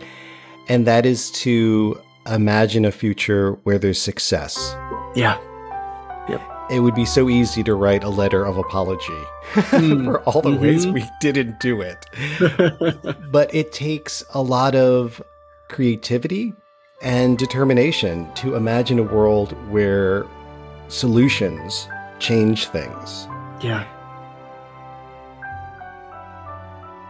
and 0.68 0.88
that 0.88 1.06
is 1.06 1.30
to 1.32 2.02
imagine 2.30 2.86
a 2.86 2.92
future 2.92 3.54
where 3.64 3.78
there's 3.78 4.02
success. 4.02 4.76
Yeah. 5.16 5.40
Yep. 6.30 6.42
It 6.72 6.80
would 6.80 6.96
be 6.96 7.06
so 7.06 7.30
easy 7.30 7.64
to 7.64 7.76
write 7.76 8.04
a 8.04 8.10
letter 8.10 8.46
of 8.46 8.58
apology 8.58 9.22
mm. 9.54 10.06
for 10.06 10.22
all 10.22 10.42
the 10.42 10.50
mm-hmm. 10.50 10.62
ways 10.62 10.88
we 10.88 11.06
didn't 11.22 11.60
do 11.60 11.82
it. 11.82 12.06
but 13.32 13.54
it 13.54 13.72
takes 13.72 14.24
a 14.34 14.42
lot 14.42 14.76
of 14.76 15.22
creativity 15.70 16.54
and 17.02 17.38
determination 17.38 18.32
to 18.34 18.56
imagine 18.56 18.98
a 19.00 19.04
world 19.04 19.52
where 19.70 20.26
solutions 20.88 21.88
change 22.20 22.68
things. 22.68 23.28
Yeah. 23.62 23.86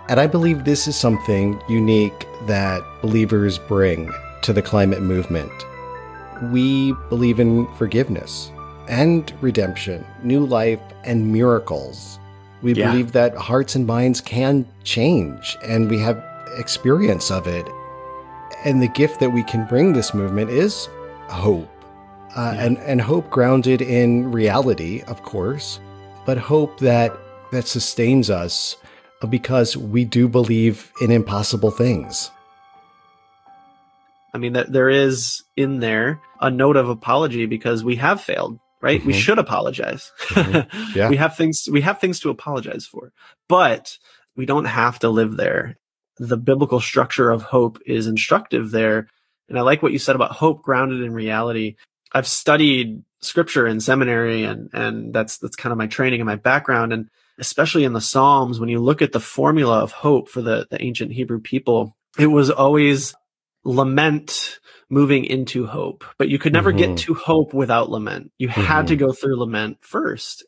And 0.08 0.20
I 0.20 0.28
believe 0.28 0.66
this 0.66 0.88
is 0.88 0.96
something 0.96 1.60
unique 1.68 2.28
that 2.46 2.84
believers 3.02 3.58
bring 3.58 4.12
to 4.46 4.54
the 4.54 4.62
climate 4.62 5.02
movement. 5.02 5.52
We 6.52 6.94
believe 7.10 7.40
in 7.40 7.68
forgiveness 7.78 8.52
and 8.88 9.34
redemption, 9.42 10.06
new 10.24 10.46
life, 10.46 10.80
and 11.04 11.34
miracles. 11.34 12.20
We 12.62 12.74
yeah. 12.74 12.92
believe 12.92 13.12
that 13.14 13.36
hearts 13.36 13.74
and 13.74 13.88
minds 13.88 14.22
can 14.22 14.68
change, 14.84 15.58
and 15.64 15.90
we 15.90 16.00
have 16.00 16.24
experience 16.58 17.32
of 17.32 17.48
it. 17.48 17.68
And 18.64 18.82
the 18.82 18.88
gift 18.88 19.20
that 19.20 19.32
we 19.32 19.44
can 19.44 19.66
bring 19.66 19.94
this 19.94 20.14
movement 20.14 20.52
is 20.52 20.90
hope. 21.28 21.70
Uh, 22.36 22.52
yeah. 22.54 22.66
and, 22.66 22.78
and 22.80 23.02
hope 23.02 23.30
grounded 23.32 23.82
in 23.82 24.32
reality, 24.32 25.02
of 25.08 25.24
course, 25.24 25.80
but 26.26 26.38
hope 26.38 26.80
that, 26.82 27.18
that 27.52 27.66
sustains 27.66 28.30
us 28.30 28.78
because 29.30 29.76
we 29.76 30.06
do 30.06 30.28
believe 30.28 30.92
in 31.02 31.10
impossible 31.10 31.72
things. 31.72 32.30
I 34.36 34.38
mean, 34.38 34.52
there 34.68 34.90
is 34.90 35.44
in 35.56 35.80
there 35.80 36.20
a 36.42 36.52
note 36.52 36.76
of 36.76 36.90
apology 36.90 37.46
because 37.46 37.86
we 37.86 37.96
have 37.96 38.20
failed, 38.20 38.60
right? 38.82 39.00
Mm-hmm. 39.00 39.08
We 39.08 39.14
should 39.14 39.40
apologize. 39.40 40.12
Mm-hmm. 40.28 40.94
Yeah. 40.98 41.10
we 41.10 41.16
have 41.16 41.38
things, 41.38 41.70
we 41.72 41.80
have 41.82 42.02
things 42.02 42.20
to 42.20 42.30
apologize 42.30 42.86
for, 42.86 43.14
but 43.48 43.98
we 44.36 44.46
don't 44.46 44.66
have 44.66 45.00
to 45.00 45.10
live 45.10 45.38
there. 45.38 45.78
The 46.18 46.36
biblical 46.36 46.82
structure 46.82 47.32
of 47.32 47.44
hope 47.44 47.80
is 47.86 48.08
instructive 48.08 48.72
there. 48.72 49.08
And 49.48 49.58
I 49.58 49.62
like 49.62 49.82
what 49.82 49.94
you 49.94 50.00
said 50.00 50.18
about 50.18 50.34
hope 50.34 50.62
grounded 50.62 51.02
in 51.02 51.14
reality. 51.14 51.78
I've 52.12 52.28
studied 52.28 53.04
scripture 53.22 53.66
in 53.66 53.80
seminary 53.80 54.44
and, 54.44 54.70
and 54.74 55.14
that's, 55.14 55.38
that's 55.38 55.56
kind 55.56 55.72
of 55.72 55.78
my 55.78 55.88
training 55.88 56.20
and 56.20 56.28
my 56.28 56.36
background. 56.36 56.92
And 56.92 57.10
especially 57.40 57.86
in 57.86 57.94
the 57.94 58.02
Psalms, 58.02 58.60
when 58.60 58.68
you 58.70 58.80
look 58.80 59.02
at 59.02 59.14
the 59.14 59.22
formula 59.22 59.80
of 59.80 59.94
hope 59.94 60.28
for 60.28 60.42
the, 60.42 60.68
the 60.70 60.82
ancient 60.82 61.14
Hebrew 61.14 61.40
people, 61.40 61.96
it 62.20 62.28
was 62.28 62.52
always 62.52 63.16
lament 63.66 64.60
moving 64.90 65.26
into 65.26 65.66
hope, 65.66 66.06
but 66.18 66.30
you 66.30 66.40
could 66.40 66.54
never 66.54 66.72
mm-hmm. 66.72 66.94
get 66.94 66.98
to 67.00 67.14
hope 67.14 67.54
without 67.54 67.90
lament. 67.90 68.32
You 68.38 68.48
mm-hmm. 68.48 68.62
had 68.62 68.88
to 68.88 68.96
mm-hmm. 68.96 69.06
go 69.06 69.14
through 69.14 69.40
lament 69.40 69.78
first. 69.82 70.46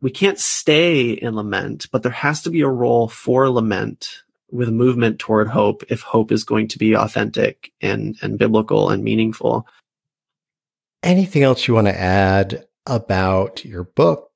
We 0.00 0.10
can't 0.10 0.38
stay 0.38 1.10
in 1.10 1.34
lament, 1.34 1.88
but 1.90 2.02
there 2.02 2.12
has 2.12 2.42
to 2.42 2.50
be 2.50 2.60
a 2.60 2.68
role 2.68 3.08
for 3.08 3.48
lament 3.50 4.22
with 4.50 4.68
movement 4.68 5.18
toward 5.18 5.48
hope 5.48 5.82
if 5.88 6.02
hope 6.02 6.30
is 6.30 6.44
going 6.44 6.68
to 6.68 6.78
be 6.78 6.94
authentic 6.94 7.72
and, 7.80 8.16
and 8.22 8.38
biblical 8.38 8.90
and 8.90 9.02
meaningful. 9.02 9.66
Anything 11.02 11.42
else 11.42 11.66
you 11.66 11.74
want 11.74 11.88
to 11.88 11.98
add 11.98 12.66
about 12.86 13.64
your 13.64 13.84
book 13.84 14.28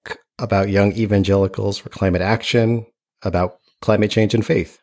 about 0.42 0.68
young 0.68 0.92
evangelicals 0.92 1.78
for 1.78 1.88
climate 1.88 2.20
action, 2.20 2.84
about 3.22 3.58
climate 3.80 4.10
change 4.10 4.34
and 4.34 4.44
faith. 4.44 4.80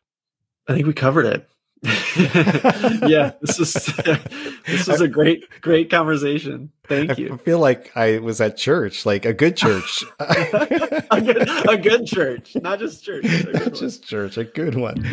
I 0.68 0.74
think 0.74 0.88
we 0.88 0.94
covered 0.94 1.26
it. 1.26 1.48
yeah, 1.84 3.32
this 3.42 3.58
was 3.58 3.74
this 4.66 4.88
was 4.88 5.00
a 5.00 5.08
great 5.08 5.46
great 5.62 5.90
conversation. 5.90 6.72
Thank 6.88 7.18
you. 7.18 7.34
I 7.34 7.38
feel 7.38 7.60
like 7.60 7.96
I 7.96 8.20
was 8.20 8.42
at 8.42 8.58
church, 8.58 9.06
like 9.06 9.26
a 9.26 9.34
good 9.34 9.56
church, 9.56 10.04
a, 10.20 11.22
good, 11.22 11.50
a 11.70 11.78
good 11.78 12.06
church, 12.06 12.56
not 12.56 12.80
just 12.80 13.04
church, 13.04 13.26
not 13.54 13.74
just 13.74 14.04
church, 14.04 14.38
a 14.38 14.44
good 14.44 14.76
one. 14.76 15.06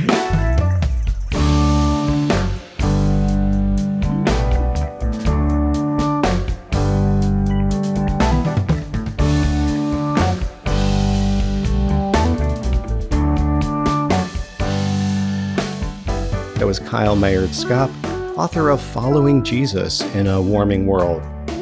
Kyle 16.87 17.17
Meyaard 17.17 17.49
Schaap, 17.49 17.91
author 18.39 18.71
of 18.71 18.81
Following 18.81 19.43
Jesus 19.43 20.03
in 20.15 20.29
a 20.29 20.41
Warming 20.41 20.87
World, 20.87 21.21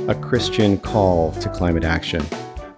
a 0.08 0.14
Christian 0.14 0.78
call 0.78 1.32
to 1.40 1.48
climate 1.48 1.84
action. 1.84 2.22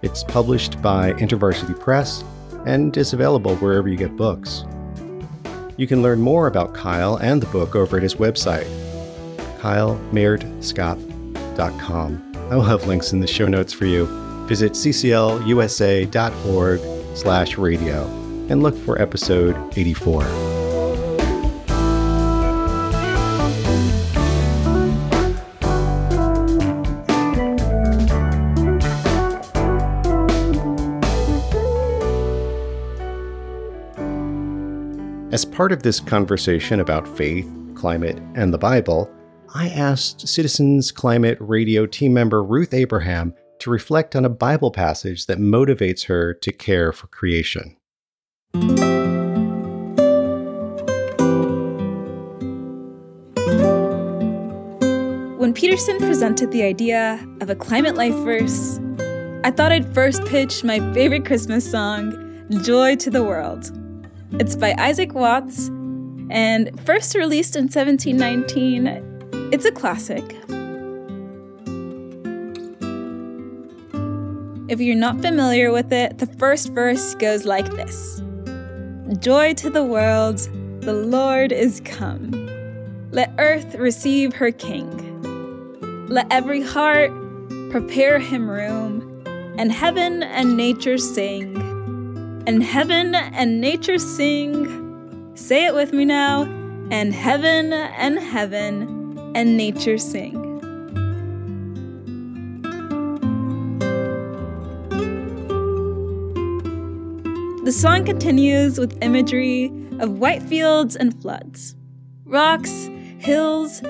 It's 0.01 0.23
published 0.23 0.81
by 0.81 1.11
InterVarsity 1.13 1.77
Press 1.77 2.23
and 2.65 2.95
is 2.95 3.11
available 3.11 3.57
wherever 3.57 3.89
you 3.89 3.97
get 3.97 4.15
books. 4.15 4.63
You 5.75 5.87
can 5.87 6.01
learn 6.01 6.21
more 6.21 6.47
about 6.47 6.73
Kyle 6.73 7.17
and 7.17 7.41
the 7.41 7.47
book 7.47 7.75
over 7.75 7.97
at 7.97 8.03
his 8.03 8.15
website, 8.15 8.67
kylemeyaardschaap.com. 9.59 12.33
I 12.49 12.55
will 12.55 12.63
have 12.63 12.87
links 12.87 13.11
in 13.11 13.19
the 13.19 13.27
show 13.27 13.47
notes 13.47 13.73
for 13.73 13.85
you. 13.85 14.05
Visit 14.47 14.71
cclusa.org 14.71 16.79
slash 17.17 17.57
radio 17.57 18.05
and 18.49 18.63
look 18.63 18.77
for 18.77 19.01
episode 19.01 19.57
84. 19.77 20.56
As 35.29 35.43
part 35.43 35.73
of 35.73 35.83
this 35.83 35.99
conversation 35.99 36.79
about 36.79 37.05
faith, 37.05 37.45
climate, 37.75 38.17
and 38.35 38.53
the 38.53 38.57
Bible, 38.57 39.11
I 39.53 39.67
asked 39.67 40.25
Citizens 40.25 40.89
Climate 40.89 41.37
Radio 41.41 41.85
team 41.85 42.13
member 42.13 42.41
Ruth 42.41 42.73
Abraham 42.73 43.33
to 43.59 43.69
reflect 43.69 44.15
on 44.15 44.23
a 44.23 44.29
Bible 44.29 44.71
passage 44.71 45.25
that 45.25 45.37
motivates 45.37 46.05
her 46.05 46.33
to 46.33 46.53
care 46.53 46.93
for 46.93 47.07
creation. 47.07 47.75
When 55.37 55.53
Peterson 55.53 55.97
presented 55.97 56.53
the 56.53 56.63
idea 56.63 57.19
of 57.41 57.49
a 57.49 57.55
climate 57.55 57.95
life 57.95 58.15
verse, 58.15 58.79
I 59.43 59.51
thought 59.51 59.73
I'd 59.73 59.93
first 59.93 60.23
pitch 60.27 60.63
my 60.63 60.79
favorite 60.93 61.25
Christmas 61.25 61.69
song, 61.69 62.13
Joy 62.63 62.95
to 62.95 63.09
the 63.09 63.25
World. 63.25 63.77
It's 64.33 64.55
by 64.55 64.75
Isaac 64.77 65.13
Watts 65.13 65.69
and 66.29 66.79
first 66.85 67.15
released 67.15 67.55
in 67.55 67.63
1719. 67.63 69.49
It's 69.51 69.65
a 69.65 69.71
classic. 69.71 70.23
If 74.69 74.81
you're 74.81 74.95
not 74.95 75.21
familiar 75.21 75.71
with 75.71 75.93
it, 75.93 76.17
the 76.17 76.27
first 76.27 76.73
verse 76.73 77.15
goes 77.15 77.45
like 77.45 77.67
this 77.71 78.21
Joy 79.19 79.53
to 79.55 79.69
the 79.69 79.83
world, 79.83 80.37
the 80.81 80.93
Lord 80.93 81.53
is 81.53 81.79
come. 81.85 82.31
Let 83.11 83.33
earth 83.39 83.75
receive 83.75 84.33
her 84.33 84.51
King. 84.51 86.05
Let 86.09 86.27
every 86.31 86.61
heart 86.61 87.11
prepare 87.71 88.19
him 88.19 88.49
room, 88.49 89.23
and 89.57 89.71
heaven 89.71 90.21
and 90.21 90.57
nature 90.57 90.97
sing 90.97 91.66
and 92.47 92.63
heaven 92.63 93.13
and 93.13 93.59
nature 93.59 93.99
sing. 93.99 95.35
Say 95.35 95.65
it 95.65 95.73
with 95.73 95.91
me 95.91 96.05
now. 96.05 96.43
And 96.89 97.13
heaven 97.13 97.73
and 97.73 98.17
heaven 98.17 99.33
and 99.35 99.57
nature 99.57 99.97
sing. 99.97 100.45
The 107.65 107.73
song 107.73 108.05
continues 108.05 108.79
with 108.79 108.97
imagery 109.03 109.65
of 109.99 110.19
white 110.19 110.41
fields 110.41 110.95
and 110.95 111.21
floods, 111.21 111.75
rocks, 112.23 112.89
hills, 113.17 113.81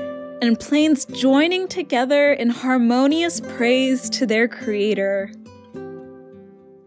and 0.42 0.60
plains 0.60 1.06
joining 1.06 1.68
together 1.68 2.34
in 2.34 2.50
harmonious 2.50 3.40
praise 3.40 4.10
to 4.10 4.26
their 4.26 4.48
Creator. 4.48 5.32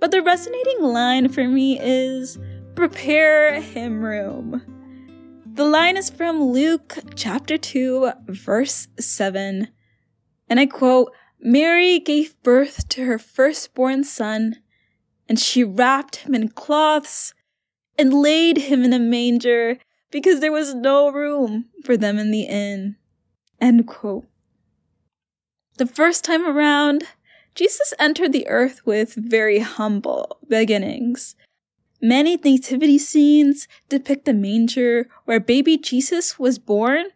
But 0.01 0.11
the 0.11 0.23
resonating 0.23 0.83
line 0.83 1.29
for 1.29 1.47
me 1.47 1.79
is 1.79 2.39
prepare 2.75 3.61
him 3.61 4.03
room. 4.03 4.63
The 5.45 5.65
line 5.65 5.99
is 5.99 6.09
from 6.09 6.43
Luke 6.43 6.97
chapter 7.15 7.59
2, 7.59 8.13
verse 8.27 8.89
7. 8.99 9.69
And 10.49 10.59
I 10.59 10.65
quote 10.65 11.13
Mary 11.39 11.99
gave 11.99 12.43
birth 12.43 12.89
to 12.89 13.05
her 13.05 13.19
firstborn 13.19 14.05
son, 14.05 14.57
and 15.29 15.39
she 15.39 15.63
wrapped 15.65 16.17
him 16.17 16.35
in 16.35 16.49
cloths 16.49 17.35
and 17.99 18.15
laid 18.15 18.57
him 18.57 18.83
in 18.83 18.95
a 18.95 18.99
manger 18.99 19.79
because 20.11 20.41
there 20.41 20.53
was 20.53 20.75
no 20.75 21.11
room 21.11 21.67
for 21.85 21.97
them 21.97 22.19
in 22.19 22.31
the 22.31 22.43
inn. 22.43 22.97
End 23.61 23.87
quote. 23.87 24.27
The 25.77 25.87
first 25.87 26.25
time 26.25 26.47
around, 26.47 27.05
Jesus 27.61 27.92
entered 27.99 28.33
the 28.33 28.49
earth 28.49 28.81
with 28.87 29.14
very 29.14 29.59
humble 29.59 30.38
beginnings. 30.49 31.37
Many 32.01 32.38
nativity 32.38 32.96
scenes 32.96 33.68
depict 33.90 34.25
the 34.25 34.33
manger 34.33 35.11
where 35.27 35.40
baby 35.40 35.77
Jesus 35.77 36.38
was 36.38 36.59
born, 36.59 37.09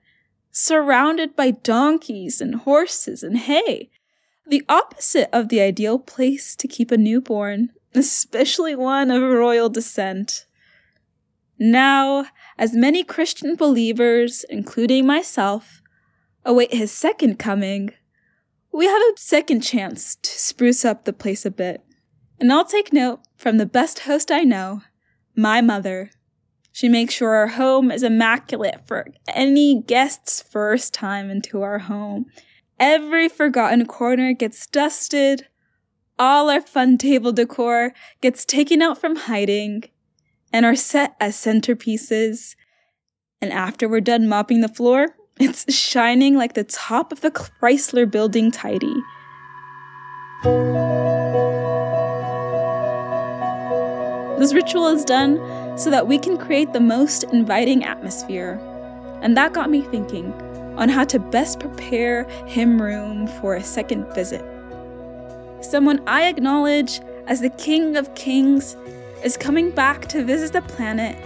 surrounded 0.51 1.35
by 1.35 1.51
donkeys 1.51 2.43
and 2.43 2.57
horses 2.57 3.23
and 3.23 3.39
hay, 3.39 3.89
the 4.47 4.63
opposite 4.69 5.31
of 5.33 5.49
the 5.49 5.63
ideal 5.63 5.99
place 5.99 6.55
to 6.57 6.69
keep 6.69 6.91
a 6.91 6.99
newborn, 6.99 7.71
especially 7.95 8.77
one 8.77 9.11
of 9.11 9.23
royal 9.23 9.71
descent. 9.71 10.45
Now, 11.59 12.27
as 12.59 12.75
many 12.75 13.03
Christian 13.03 13.57
believers, 13.57 14.45
including 14.51 15.07
myself, 15.07 15.81
await 16.45 16.75
his 16.75 16.93
second 16.93 17.39
coming, 17.39 17.95
we 18.75 18.87
have 18.87 19.01
a 19.01 19.13
second 19.17 19.61
chance 19.61 20.17
to 20.17 20.31
spruce 20.31 20.85
up 20.85 21.05
the 21.05 21.13
place 21.13 21.47
a 21.47 21.51
bit. 21.51 21.83
And 22.41 22.53
I'll 22.53 22.65
take 22.65 22.93
note 22.93 23.21
from 23.37 23.59
the 23.59 23.67
best 23.67 24.01
host 24.01 24.33
I 24.33 24.41
know, 24.41 24.83
my 25.37 25.61
mother. 25.61 26.11
She 26.73 26.89
makes 26.89 27.15
sure 27.15 27.37
our 27.37 27.49
home 27.49 27.93
is 27.93 28.03
immaculate 28.03 28.85
for 28.85 29.07
any 29.29 29.81
guest's 29.81 30.43
first 30.43 30.93
time 30.93 31.31
into 31.31 31.63
our 31.63 31.79
home. 31.79 32.27
Every 32.81 33.29
forgotten 33.29 33.87
corner 33.87 34.33
gets 34.33 34.67
dusted. 34.67 35.47
All 36.19 36.51
our 36.51 36.61
fun 36.61 36.99
table 36.99 37.31
decor 37.31 37.93
gets 38.21 38.45
taken 38.45 38.83
out 38.83 39.01
from 39.01 39.15
hiding 39.15 39.85
and 40.53 40.67
are 40.67 40.75
set 40.75 41.15
as 41.21 41.37
centerpieces. 41.37 42.57
And 43.41 43.53
after 43.53 43.89
we're 43.89 44.01
done 44.01 44.29
mopping 44.29 44.63
the 44.63 44.69
floor, 44.69 45.15
it's 45.41 45.73
shining 45.75 46.37
like 46.37 46.55
the 46.55 46.65
top 46.65 47.13
of 47.13 47.21
the 47.21 47.31
Chrysler 47.31 48.09
building 48.09 48.51
tidy. 48.51 48.95
This 54.39 54.55
ritual 54.55 54.89
is 54.89 55.05
done 55.05 55.39
so 55.79 55.91
that 55.91 56.07
we 56.07 56.19
can 56.19 56.37
create 56.37 56.73
the 56.73 56.81
most 56.81 57.25
inviting 57.25 57.83
atmosphere. 57.85 58.61
And 59.23 59.37
that 59.37 59.53
got 59.53 59.71
me 59.71 59.83
thinking 59.83 60.33
on 60.77 60.89
how 60.89 61.05
to 61.05 61.19
best 61.19 61.61
prepare 61.61 62.25
him 62.47 62.81
room 62.81 63.27
for 63.41 63.55
a 63.55 63.63
second 63.63 64.07
visit. 64.15 64.45
Someone 65.63 66.03
I 66.07 66.29
acknowledge 66.29 67.01
as 67.27 67.41
the 67.41 67.51
King 67.51 67.97
of 67.97 68.15
Kings 68.15 68.77
is 69.25 69.37
coming 69.37 69.71
back 69.71 70.07
to 70.09 70.25
visit 70.25 70.53
the 70.53 70.63
planet 70.63 71.17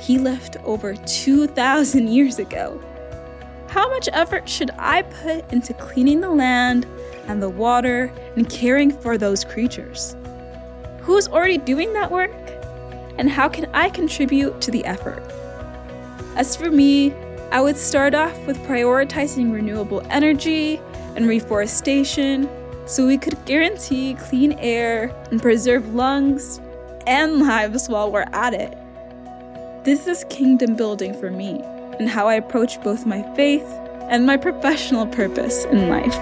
he 0.00 0.18
left 0.18 0.56
over 0.64 0.94
2,000 0.94 2.08
years 2.08 2.38
ago. 2.38 2.80
How 3.68 3.90
much 3.90 4.08
effort 4.12 4.48
should 4.48 4.70
I 4.78 5.02
put 5.02 5.52
into 5.52 5.74
cleaning 5.74 6.20
the 6.20 6.30
land 6.30 6.86
and 7.26 7.42
the 7.42 7.48
water 7.48 8.12
and 8.36 8.48
caring 8.48 8.90
for 8.90 9.18
those 9.18 9.44
creatures? 9.44 10.16
Who's 11.00 11.28
already 11.28 11.58
doing 11.58 11.92
that 11.94 12.10
work? 12.10 12.30
And 13.18 13.28
how 13.28 13.48
can 13.48 13.66
I 13.74 13.90
contribute 13.90 14.60
to 14.60 14.70
the 14.70 14.84
effort? 14.84 15.22
As 16.36 16.54
for 16.54 16.70
me, 16.70 17.12
I 17.50 17.60
would 17.60 17.76
start 17.76 18.14
off 18.14 18.38
with 18.46 18.58
prioritizing 18.58 19.52
renewable 19.52 20.02
energy 20.10 20.80
and 21.16 21.26
reforestation 21.26 22.48
so 22.86 23.06
we 23.06 23.18
could 23.18 23.42
guarantee 23.46 24.14
clean 24.14 24.52
air 24.54 25.14
and 25.30 25.42
preserve 25.42 25.94
lungs 25.94 26.60
and 27.06 27.38
lives 27.46 27.88
while 27.88 28.12
we're 28.12 28.26
at 28.32 28.54
it. 28.54 28.76
This 29.84 30.06
is 30.06 30.24
kingdom 30.28 30.76
building 30.76 31.18
for 31.18 31.30
me 31.30 31.62
and 31.98 32.08
how 32.08 32.28
I 32.28 32.34
approach 32.34 32.80
both 32.82 33.06
my 33.06 33.22
faith 33.34 33.66
and 34.08 34.26
my 34.26 34.36
professional 34.36 35.06
purpose 35.06 35.64
in 35.64 35.88
life. 35.88 36.14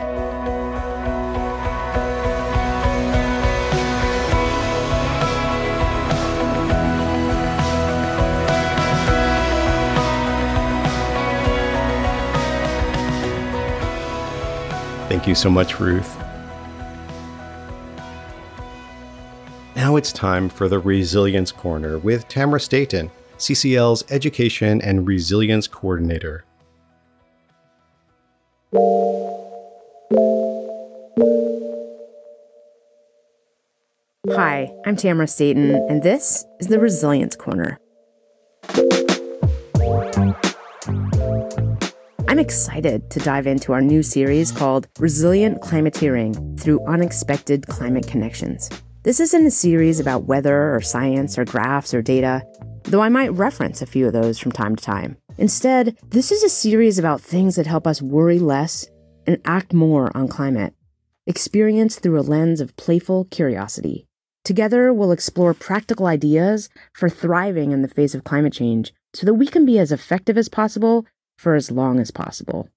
Thank 15.09 15.29
you 15.29 15.35
so 15.35 15.49
much, 15.49 15.79
Ruth. 15.79 16.19
Now 19.77 19.97
it's 19.97 20.13
time 20.13 20.49
for 20.49 20.69
the 20.69 20.79
Resilience 20.79 21.53
Corner 21.53 21.99
with 21.99 22.27
Tamara 22.27 22.59
Staten. 22.59 23.11
CCL's 23.39 24.05
Education 24.11 24.81
and 24.81 25.07
Resilience 25.07 25.67
Coordinator. 25.67 26.45
Hi, 34.31 34.73
I'm 34.87 34.97
Tamara 34.97 35.27
Staten, 35.27 35.75
and 35.89 36.03
this 36.03 36.45
is 36.61 36.69
the 36.69 36.79
Resilience 36.79 37.37
Corner. 37.37 37.79
I'm 42.29 42.39
excited 42.39 43.11
to 43.11 43.21
dive 43.21 43.47
into 43.47 43.73
our 43.73 43.81
new 43.81 44.03
series 44.03 44.51
called 44.51 44.89
Resilient 44.99 45.61
Climateering 45.61 46.59
Through 46.59 46.85
Unexpected 46.87 47.67
Climate 47.67 48.07
Connections. 48.07 48.71
This 49.03 49.21
isn't 49.21 49.47
a 49.47 49.51
series 49.51 50.01
about 50.01 50.25
weather 50.25 50.75
or 50.75 50.81
science 50.81 51.39
or 51.39 51.45
graphs 51.45 51.93
or 51.93 52.03
data 52.03 52.43
though 52.85 53.01
I 53.01 53.09
might 53.09 53.33
reference 53.33 53.81
a 53.81 53.87
few 53.87 54.07
of 54.07 54.13
those 54.13 54.39
from 54.39 54.53
time 54.53 54.77
to 54.77 54.85
time. 54.85 55.17
Instead, 55.39 55.97
this 56.11 56.31
is 56.31 56.43
a 56.43 56.49
series 56.49 56.99
about 56.99 57.21
things 57.21 57.57
that 57.57 57.67
help 57.67 57.87
us 57.87 58.03
worry 58.03 58.39
less 58.39 58.89
and 59.27 59.41
act 59.45 59.73
more 59.73 60.15
on 60.17 60.29
climate, 60.29 60.75
experienced 61.27 62.01
through 62.01 62.21
a 62.21 62.23
lens 62.23 62.61
of 62.61 62.77
playful 62.77 63.25
curiosity. 63.27 64.07
Together, 64.45 64.93
we'll 64.93 65.13
explore 65.13 65.55
practical 65.55 66.07
ideas 66.07 66.69
for 66.93 67.09
thriving 67.09 67.73
in 67.73 67.81
the 67.81 67.89
face 67.89 68.15
of 68.15 68.25
climate 68.25 68.53
change 68.53 68.93
so 69.15 69.25
that 69.25 69.35
we 69.35 69.47
can 69.47 69.65
be 69.65 69.79
as 69.79 69.91
effective 69.91 70.37
as 70.37 70.51
possible 70.51 71.07
for 71.39 71.55
as 71.55 71.71
long 71.71 71.99
as 71.99 72.11
possible. 72.11 72.69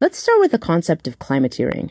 Let's 0.00 0.18
start 0.18 0.40
with 0.40 0.52
the 0.52 0.58
concept 0.58 1.06
of 1.06 1.18
climateering. 1.18 1.90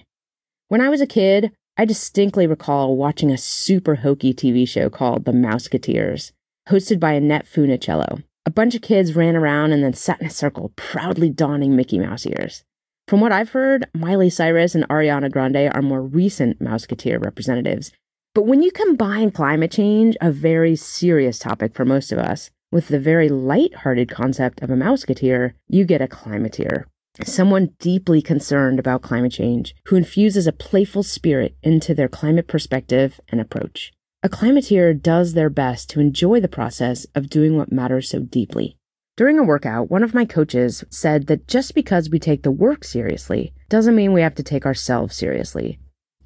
When 0.68 0.82
I 0.82 0.90
was 0.90 1.02
a 1.02 1.08
kid, 1.08 1.52
I 1.78 1.86
distinctly 1.86 2.48
recall 2.48 2.98
watching 2.98 3.32
a 3.32 3.38
super 3.38 3.96
hokey 3.96 4.34
TV 4.34 4.68
show 4.68 4.90
called 4.90 5.26
The 5.26 5.32
Mouseketeers 5.32 6.32
hosted 6.70 7.00
by 7.00 7.14
Annette 7.14 7.46
Funicello. 7.46 8.24
A 8.46 8.52
bunch 8.52 8.76
of 8.76 8.82
kids 8.82 9.16
ran 9.16 9.36
around 9.36 9.72
and 9.72 9.84
then 9.84 9.94
sat 9.94 10.22
in 10.22 10.28
a 10.28 10.32
circle, 10.32 10.72
proudly 10.76 11.30
donning 11.30 11.76
Mickey 11.76 12.00
Mouse 12.00 12.26
ears. 12.26 12.64
From 13.08 13.22
what 13.22 13.32
I've 13.32 13.50
heard, 13.50 13.88
Miley 13.94 14.30
Cyrus 14.30 14.76
and 14.76 14.88
Ariana 14.88 15.32
Grande 15.32 15.72
are 15.74 15.82
more 15.82 16.02
recent 16.02 16.60
Mouseketeer 16.60 17.24
representatives. 17.24 17.92
But 18.36 18.46
when 18.46 18.62
you 18.62 18.72
combine 18.72 19.32
climate 19.32 19.72
change, 19.72 20.16
a 20.22 20.32
very 20.32 20.76
serious 20.76 21.40
topic 21.40 21.74
for 21.74 21.86
most 21.86 22.12
of 22.12 22.20
us, 22.20 22.52
with 22.72 22.90
the 22.90 23.00
very 23.00 23.30
light-hearted 23.30 24.10
concept 24.10 24.62
of 24.62 24.70
a 24.70 24.76
Mouseketeer, 24.76 25.54
you 25.68 25.86
get 25.86 26.04
a 26.04 26.08
climateer. 26.08 26.84
Someone 27.24 27.74
deeply 27.80 28.22
concerned 28.22 28.80
about 28.80 29.02
climate 29.02 29.32
change, 29.32 29.76
who 29.88 29.96
infuses 29.96 30.46
a 30.46 30.54
playful 30.54 31.02
spirit 31.02 31.58
into 31.64 31.96
their 31.96 32.08
climate 32.08 32.48
perspective 32.48 33.20
and 33.30 33.42
approach. 33.42 33.92
A 34.22 34.28
climateer 34.28 35.02
does 35.02 35.32
their 35.32 35.50
best 35.50 35.90
to 35.92 36.02
enjoy 36.02 36.42
the 36.42 36.50
process 36.50 37.08
of 37.16 37.30
doing 37.30 37.56
what 37.56 37.72
matters 37.72 38.10
so 38.10 38.20
deeply. 38.20 38.76
During 39.16 39.40
a 39.40 39.44
workout, 39.44 39.90
one 39.90 40.04
of 40.04 40.14
my 40.14 40.26
coaches 40.26 40.84
said 40.90 41.28
that 41.28 41.48
just 41.48 41.74
because 41.74 42.10
we 42.10 42.20
take 42.20 42.44
the 42.44 42.52
work 42.52 42.84
seriously 42.84 43.54
doesn't 43.70 43.96
mean 43.96 44.12
we 44.12 44.20
have 44.20 44.36
to 44.36 44.44
take 44.44 44.66
ourselves 44.66 45.16
seriously. 45.16 45.80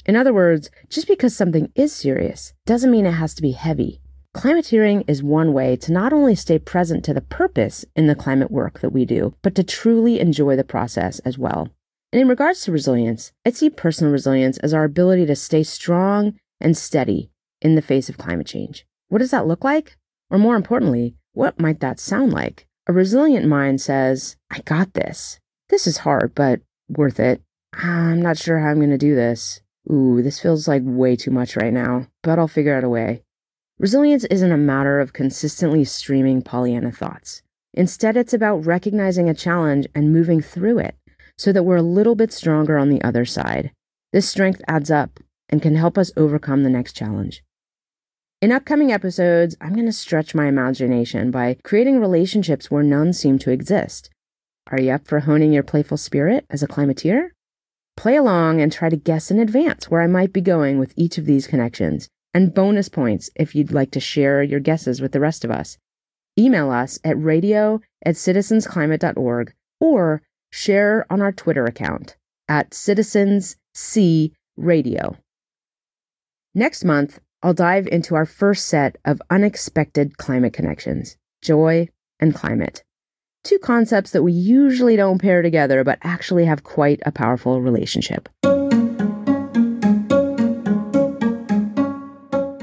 In 0.08 0.16
other 0.16 0.34
words, 0.34 0.72
just 0.90 1.08
because 1.08 1.36
something 1.36 1.72
is 1.76 1.94
serious 1.94 2.54
doesn't 2.66 2.90
mean 2.90 3.06
it 3.06 3.12
has 3.12 3.36
to 3.36 3.44
be 3.44 3.52
heavy. 3.52 4.02
Climateering 4.36 5.04
is 5.08 5.22
one 5.22 5.54
way 5.54 5.76
to 5.76 5.92
not 5.92 6.12
only 6.12 6.34
stay 6.34 6.58
present 6.58 7.06
to 7.06 7.14
the 7.14 7.22
purpose 7.22 7.86
in 7.96 8.08
the 8.08 8.16
climate 8.16 8.50
work 8.50 8.80
that 8.80 8.90
we 8.90 9.06
do, 9.06 9.36
but 9.44 9.54
to 9.54 9.64
truly 9.64 10.20
enjoy 10.20 10.56
the 10.56 10.64
process 10.64 11.20
as 11.20 11.38
well. 11.38 11.70
And 12.12 12.20
in 12.20 12.28
regards 12.28 12.64
to 12.64 12.72
resilience, 12.72 13.32
I 13.46 13.52
see 13.52 13.70
personal 13.70 14.12
resilience 14.12 14.58
as 14.58 14.74
our 14.74 14.84
ability 14.84 15.28
to 15.28 15.36
stay 15.36 15.62
strong 15.62 16.34
and 16.60 16.76
steady 16.76 17.30
in 17.64 17.76
the 17.76 17.82
face 17.82 18.10
of 18.10 18.18
climate 18.18 18.46
change. 18.46 18.86
What 19.08 19.20
does 19.20 19.32
that 19.32 19.48
look 19.48 19.64
like? 19.64 19.98
Or 20.30 20.38
more 20.38 20.56
importantly, 20.56 21.16
what 21.34 21.60
might 21.60 21.80
that 21.80 22.00
sound 22.00 22.34
like? 22.34 22.68
A 22.86 22.94
resilient 22.94 23.48
mind 23.48 23.82
says, 23.82 24.36
I 24.52 24.60
got 24.60 24.94
this. 24.94 25.40
This 25.70 25.88
is 25.88 26.00
hard, 26.00 26.36
but 26.36 26.62
worth 26.90 27.20
it. 27.20 27.42
I'm 27.74 28.22
not 28.22 28.38
sure 28.38 28.60
how 28.60 28.68
I'm 28.68 28.78
going 28.78 28.90
to 28.90 28.98
do 28.98 29.16
this. 29.16 29.62
Ooh, 29.92 30.22
this 30.22 30.40
feels 30.40 30.68
like 30.68 30.82
way 30.84 31.16
too 31.16 31.32
much 31.32 31.56
right 31.56 31.74
now, 31.74 32.08
but 32.22 32.38
I'll 32.38 32.48
figure 32.48 32.76
out 32.76 32.84
a 32.84 32.90
way. 32.90 33.24
Resilience 33.80 34.26
isn't 34.26 34.52
a 34.52 34.58
matter 34.58 35.00
of 35.00 35.14
consistently 35.14 35.84
streaming 35.84 36.42
Pollyanna 36.42 36.92
thoughts. 36.92 37.42
Instead, 37.74 38.16
it's 38.16 38.34
about 38.34 38.66
recognizing 38.66 39.30
a 39.30 39.34
challenge 39.34 39.88
and 39.96 40.14
moving 40.14 40.42
through 40.42 40.80
it 40.80 40.96
so 41.38 41.52
that 41.52 41.64
we're 41.64 41.78
a 41.78 41.82
little 41.82 42.16
bit 42.16 42.32
stronger 42.32 42.78
on 42.78 42.90
the 42.90 43.02
other 43.04 43.26
side. 43.26 43.72
This 44.12 44.30
strength 44.30 44.62
adds 44.68 44.92
up 44.92 45.20
and 45.50 45.62
can 45.62 45.76
help 45.76 45.98
us 45.98 46.12
overcome 46.16 46.64
the 46.64 46.70
next 46.70 46.94
challenge. 46.94 47.44
In 48.44 48.52
upcoming 48.52 48.92
episodes, 48.92 49.56
I'm 49.62 49.72
going 49.72 49.86
to 49.86 49.94
stretch 49.94 50.36
my 50.36 50.48
imagination 50.48 51.32
by 51.32 51.56
creating 51.64 52.02
relationships 52.02 52.70
where 52.70 52.84
none 52.84 53.14
seem 53.14 53.40
to 53.40 53.52
exist. 53.52 54.10
Are 54.70 54.82
you 54.82 54.92
up 54.92 55.08
for 55.08 55.22
honing 55.22 55.54
your 55.54 55.64
playful 55.64 55.96
spirit 55.96 56.46
as 56.50 56.62
a 56.62 56.68
climateer? 56.68 57.30
Play 57.96 58.18
along 58.18 58.60
and 58.60 58.70
try 58.70 58.90
to 58.90 58.98
guess 58.98 59.32
in 59.32 59.40
advance 59.40 59.90
where 59.90 60.02
I 60.02 60.08
might 60.08 60.34
be 60.34 60.42
going 60.42 60.78
with 60.78 60.94
each 60.98 61.18
of 61.18 61.26
these 61.26 61.48
connections, 61.48 62.10
and 62.34 62.54
bonus 62.54 62.90
points 62.90 63.30
if 63.38 63.56
you'd 63.56 63.72
like 63.72 63.92
to 63.92 64.02
share 64.02 64.44
your 64.44 64.60
guesses 64.60 65.00
with 65.00 65.14
the 65.14 65.22
rest 65.22 65.46
of 65.46 65.50
us. 65.50 65.78
Email 66.38 66.70
us 66.70 67.00
at 67.06 67.18
radio 67.18 67.80
at 68.06 68.16
citizensclimate.org 68.16 69.54
or 69.80 70.22
share 70.52 71.06
on 71.10 71.22
our 71.22 71.32
Twitter 71.32 71.64
account 71.64 72.18
at 72.50 72.74
Citizens 72.74 73.56
C 73.74 74.34
Radio. 74.58 75.16
Next 76.54 76.84
month, 76.84 77.22
I'll 77.44 77.54
dive 77.54 77.88
into 77.88 78.16
our 78.16 78.26
first 78.26 78.68
set 78.68 78.96
of 79.04 79.22
unexpected 79.30 80.18
climate 80.18 80.54
connections 80.54 81.18
joy 81.42 81.90
and 82.22 82.34
climate. 82.34 82.86
Two 83.44 83.60
concepts 83.60 84.12
that 84.12 84.24
we 84.24 84.32
usually 84.32 84.96
don't 84.96 85.22
pair 85.22 85.42
together, 85.42 85.84
but 85.84 86.00
actually 86.04 86.46
have 86.46 86.64
quite 86.64 87.02
a 87.06 87.12
powerful 87.12 87.62
relationship. 87.62 88.30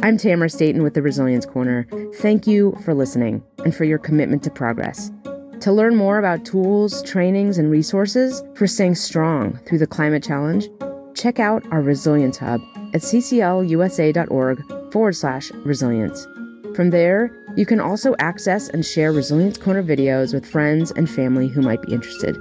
I'm 0.02 0.16
Tamara 0.16 0.48
Staten 0.48 0.82
with 0.82 0.94
the 0.94 1.02
Resilience 1.02 1.44
Corner. 1.44 1.86
Thank 2.14 2.46
you 2.46 2.74
for 2.82 2.94
listening 2.94 3.42
and 3.66 3.74
for 3.74 3.84
your 3.84 3.98
commitment 3.98 4.42
to 4.44 4.50
progress. 4.50 5.12
To 5.60 5.72
learn 5.72 5.94
more 5.94 6.18
about 6.18 6.46
tools, 6.46 7.02
trainings, 7.02 7.58
and 7.58 7.70
resources 7.70 8.42
for 8.54 8.66
staying 8.66 8.94
strong 8.94 9.60
through 9.66 9.78
the 9.78 9.86
climate 9.86 10.24
challenge, 10.24 10.70
check 11.14 11.38
out 11.38 11.64
our 11.70 11.82
Resilience 11.82 12.38
Hub 12.38 12.60
at 12.94 13.02
cclusa.org 13.02 14.92
forward 14.92 15.12
slash 15.12 15.50
resilience. 15.64 16.26
From 16.74 16.90
there, 16.90 17.30
you 17.56 17.66
can 17.66 17.80
also 17.80 18.14
access 18.18 18.68
and 18.68 18.86
share 18.86 19.12
Resilience 19.12 19.58
Corner 19.58 19.82
videos 19.82 20.32
with 20.32 20.46
friends 20.46 20.92
and 20.92 21.10
family 21.10 21.48
who 21.48 21.60
might 21.60 21.82
be 21.82 21.92
interested. 21.92 22.36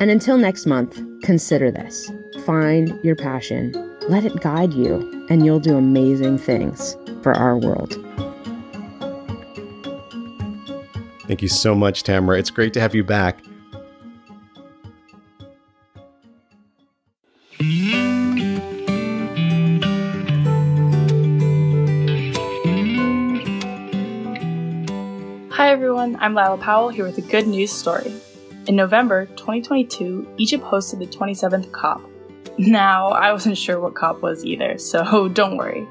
And 0.00 0.10
until 0.10 0.38
next 0.38 0.66
month, 0.66 1.00
consider 1.22 1.70
this 1.70 2.10
find 2.44 2.98
your 3.04 3.14
passion, 3.14 3.72
let 4.08 4.24
it 4.24 4.40
guide 4.40 4.72
you, 4.72 5.26
and 5.30 5.44
you'll 5.44 5.60
do 5.60 5.76
amazing 5.76 6.38
things 6.38 6.96
for 7.22 7.34
our 7.34 7.56
world. 7.56 7.94
Thank 11.26 11.40
you 11.40 11.48
so 11.48 11.74
much, 11.74 12.02
Tamara. 12.02 12.38
It's 12.38 12.50
great 12.50 12.72
to 12.74 12.80
have 12.80 12.94
you 12.94 13.04
back. 13.04 13.42
Everyone, 26.02 26.20
I'm 26.20 26.34
Lila 26.34 26.58
Powell 26.58 26.88
here 26.88 27.04
with 27.04 27.18
a 27.18 27.20
good 27.20 27.46
news 27.46 27.70
story. 27.70 28.12
In 28.66 28.74
November 28.74 29.26
2022, 29.36 30.34
Egypt 30.36 30.64
hosted 30.64 30.98
the 30.98 31.06
27th 31.06 31.70
COP. 31.70 32.02
Now, 32.58 33.10
I 33.10 33.30
wasn't 33.30 33.56
sure 33.56 33.78
what 33.78 33.94
COP 33.94 34.20
was 34.20 34.44
either, 34.44 34.78
so 34.78 35.28
don't 35.32 35.56
worry. 35.56 35.86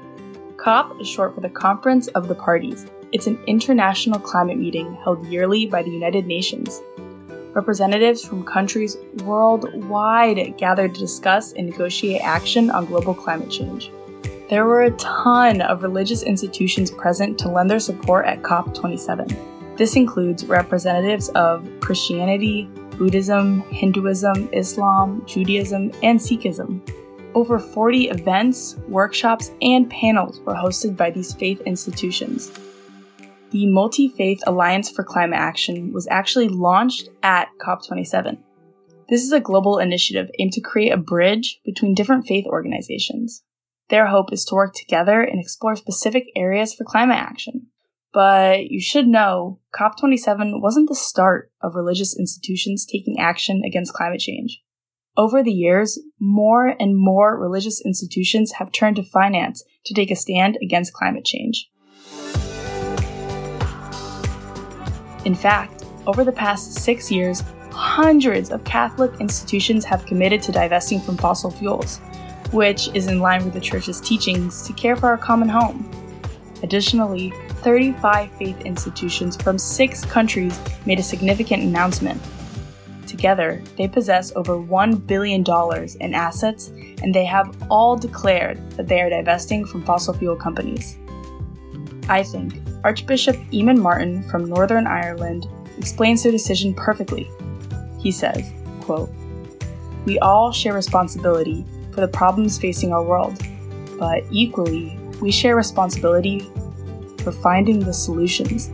COP 0.58 1.00
is 1.00 1.08
short 1.08 1.34
for 1.34 1.40
the 1.40 1.48
Conference 1.48 2.08
of 2.08 2.28
the 2.28 2.34
Parties. 2.34 2.84
It's 3.12 3.26
an 3.26 3.42
international 3.46 4.20
climate 4.20 4.58
meeting 4.58 4.94
held 5.02 5.26
yearly 5.28 5.64
by 5.64 5.82
the 5.82 5.90
United 5.90 6.26
Nations. 6.26 6.82
Representatives 7.54 8.22
from 8.22 8.44
countries 8.44 8.98
worldwide 9.24 10.58
gathered 10.58 10.94
to 10.94 11.00
discuss 11.00 11.54
and 11.54 11.70
negotiate 11.70 12.20
action 12.20 12.70
on 12.70 12.84
global 12.84 13.14
climate 13.14 13.50
change. 13.50 13.90
There 14.50 14.66
were 14.66 14.82
a 14.82 14.90
ton 14.98 15.62
of 15.62 15.82
religious 15.82 16.22
institutions 16.22 16.90
present 16.90 17.38
to 17.38 17.48
lend 17.48 17.70
their 17.70 17.80
support 17.80 18.26
at 18.26 18.42
COP27. 18.42 19.51
This 19.76 19.96
includes 19.96 20.44
representatives 20.44 21.30
of 21.30 21.66
Christianity, 21.80 22.68
Buddhism, 22.98 23.62
Hinduism, 23.70 24.50
Islam, 24.52 25.24
Judaism, 25.26 25.90
and 26.02 26.20
Sikhism. 26.20 26.86
Over 27.34 27.58
40 27.58 28.10
events, 28.10 28.76
workshops, 28.86 29.50
and 29.62 29.90
panels 29.90 30.40
were 30.40 30.54
hosted 30.54 30.96
by 30.96 31.10
these 31.10 31.32
faith 31.32 31.62
institutions. 31.62 32.52
The 33.50 33.66
Multi 33.66 34.08
Faith 34.08 34.42
Alliance 34.46 34.90
for 34.90 35.04
Climate 35.04 35.38
Action 35.38 35.92
was 35.92 36.06
actually 36.10 36.48
launched 36.48 37.08
at 37.22 37.48
COP27. 37.60 38.38
This 39.08 39.22
is 39.22 39.32
a 39.32 39.40
global 39.40 39.78
initiative 39.78 40.30
aimed 40.38 40.52
to 40.52 40.60
create 40.60 40.92
a 40.92 40.96
bridge 40.96 41.60
between 41.64 41.94
different 41.94 42.26
faith 42.26 42.46
organizations. 42.46 43.42
Their 43.88 44.06
hope 44.06 44.32
is 44.32 44.44
to 44.46 44.54
work 44.54 44.74
together 44.74 45.22
and 45.22 45.40
explore 45.40 45.76
specific 45.76 46.24
areas 46.36 46.72
for 46.72 46.84
climate 46.84 47.18
action. 47.18 47.66
But 48.12 48.66
you 48.66 48.80
should 48.80 49.06
know 49.06 49.60
COP27 49.74 50.60
wasn't 50.60 50.88
the 50.88 50.94
start 50.94 51.50
of 51.62 51.74
religious 51.74 52.16
institutions 52.18 52.84
taking 52.84 53.18
action 53.18 53.62
against 53.64 53.94
climate 53.94 54.20
change. 54.20 54.60
Over 55.16 55.42
the 55.42 55.52
years, 55.52 55.98
more 56.20 56.74
and 56.78 56.96
more 56.96 57.38
religious 57.38 57.82
institutions 57.84 58.52
have 58.52 58.72
turned 58.72 58.96
to 58.96 59.02
finance 59.02 59.64
to 59.86 59.94
take 59.94 60.10
a 60.10 60.16
stand 60.16 60.58
against 60.62 60.92
climate 60.92 61.24
change. 61.24 61.70
In 65.24 65.34
fact, 65.34 65.84
over 66.06 66.24
the 66.24 66.32
past 66.32 66.74
six 66.74 67.10
years, 67.10 67.42
hundreds 67.70 68.50
of 68.50 68.64
Catholic 68.64 69.12
institutions 69.20 69.84
have 69.84 70.04
committed 70.04 70.42
to 70.42 70.52
divesting 70.52 71.00
from 71.00 71.16
fossil 71.16 71.50
fuels, 71.50 71.98
which 72.50 72.88
is 72.94 73.06
in 73.06 73.20
line 73.20 73.44
with 73.44 73.54
the 73.54 73.60
Church's 73.60 74.00
teachings 74.00 74.66
to 74.66 74.72
care 74.74 74.96
for 74.96 75.08
our 75.08 75.18
common 75.18 75.48
home. 75.48 75.90
Additionally, 76.62 77.32
35 77.62 78.30
faith 78.32 78.60
institutions 78.62 79.36
from 79.40 79.56
six 79.56 80.04
countries 80.04 80.58
made 80.84 80.98
a 80.98 81.02
significant 81.02 81.62
announcement. 81.62 82.20
Together, 83.06 83.62
they 83.76 83.86
possess 83.86 84.32
over 84.34 84.56
$1 84.56 85.06
billion 85.06 85.44
in 86.00 86.14
assets, 86.14 86.68
and 87.02 87.14
they 87.14 87.24
have 87.24 87.54
all 87.70 87.96
declared 87.96 88.58
that 88.72 88.88
they 88.88 89.00
are 89.00 89.10
divesting 89.10 89.64
from 89.64 89.84
fossil 89.84 90.14
fuel 90.14 90.34
companies. 90.34 90.98
I 92.08 92.22
think 92.22 92.54
Archbishop 92.84 93.36
Eamon 93.52 93.78
Martin 93.78 94.22
from 94.24 94.46
Northern 94.46 94.86
Ireland 94.86 95.46
explains 95.78 96.22
their 96.22 96.32
decision 96.32 96.74
perfectly. 96.74 97.30
He 98.00 98.10
says, 98.10 98.52
quote, 98.80 99.10
We 100.04 100.18
all 100.18 100.50
share 100.50 100.74
responsibility 100.74 101.64
for 101.92 102.00
the 102.00 102.08
problems 102.08 102.58
facing 102.58 102.92
our 102.92 103.04
world, 103.04 103.40
but 103.98 104.24
equally, 104.30 104.98
we 105.20 105.30
share 105.30 105.54
responsibility 105.54 106.50
for 107.22 107.32
finding 107.32 107.80
the 107.80 107.92
solutions. 107.92 108.70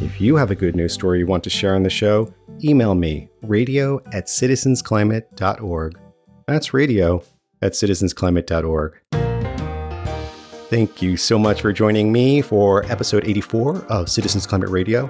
If 0.00 0.20
you 0.20 0.36
have 0.36 0.50
a 0.50 0.54
good 0.54 0.76
news 0.76 0.92
story 0.92 1.18
you 1.18 1.26
want 1.26 1.44
to 1.44 1.50
share 1.50 1.74
on 1.74 1.82
the 1.82 1.90
show, 1.90 2.32
email 2.62 2.94
me 2.94 3.28
radio 3.42 4.00
at 4.12 4.26
citizensclimate.org. 4.26 5.98
That's 6.46 6.74
radio 6.74 7.22
at 7.62 7.72
citizensclimate.org. 7.72 9.23
Thank 10.74 11.00
you 11.00 11.16
so 11.16 11.38
much 11.38 11.62
for 11.62 11.72
joining 11.72 12.10
me 12.10 12.42
for 12.42 12.84
episode 12.90 13.28
84 13.28 13.86
of 13.90 14.08
Citizens 14.08 14.44
Climate 14.44 14.70
Radio. 14.70 15.08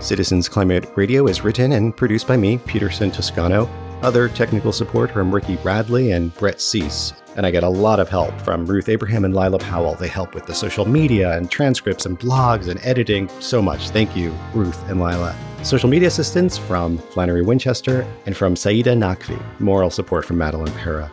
Citizens 0.00 0.48
Climate 0.48 0.90
Radio 0.96 1.26
is 1.26 1.44
written 1.44 1.72
and 1.72 1.94
produced 1.94 2.26
by 2.26 2.38
me, 2.38 2.56
Peterson 2.56 3.10
Toscano. 3.10 3.68
Other 4.00 4.30
technical 4.30 4.72
support 4.72 5.10
from 5.10 5.30
Ricky 5.30 5.56
Bradley 5.56 6.12
and 6.12 6.34
Brett 6.36 6.58
Cease. 6.58 7.12
And 7.36 7.44
I 7.44 7.50
get 7.50 7.64
a 7.64 7.68
lot 7.68 8.00
of 8.00 8.08
help 8.08 8.32
from 8.40 8.64
Ruth 8.64 8.88
Abraham 8.88 9.26
and 9.26 9.36
Lila 9.36 9.58
Powell. 9.58 9.94
They 9.94 10.08
help 10.08 10.34
with 10.34 10.46
the 10.46 10.54
social 10.54 10.86
media 10.86 11.36
and 11.36 11.50
transcripts 11.50 12.06
and 12.06 12.18
blogs 12.18 12.68
and 12.68 12.80
editing 12.82 13.28
so 13.40 13.60
much. 13.60 13.90
Thank 13.90 14.16
you, 14.16 14.34
Ruth 14.54 14.88
and 14.88 15.02
Lila. 15.02 15.36
Social 15.64 15.90
media 15.90 16.08
assistance 16.08 16.56
from 16.56 16.96
Flannery 16.96 17.42
Winchester 17.42 18.06
and 18.24 18.34
from 18.34 18.56
Saida 18.56 18.94
Nakvi. 18.94 19.38
Moral 19.60 19.90
support 19.90 20.24
from 20.24 20.38
Madeline 20.38 20.72
Para. 20.72 21.12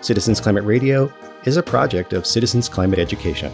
Citizens 0.00 0.40
Climate 0.40 0.64
Radio 0.64 1.12
is 1.48 1.56
a 1.56 1.62
project 1.62 2.12
of 2.12 2.26
Citizens 2.26 2.68
Climate 2.68 2.98
Education. 2.98 3.50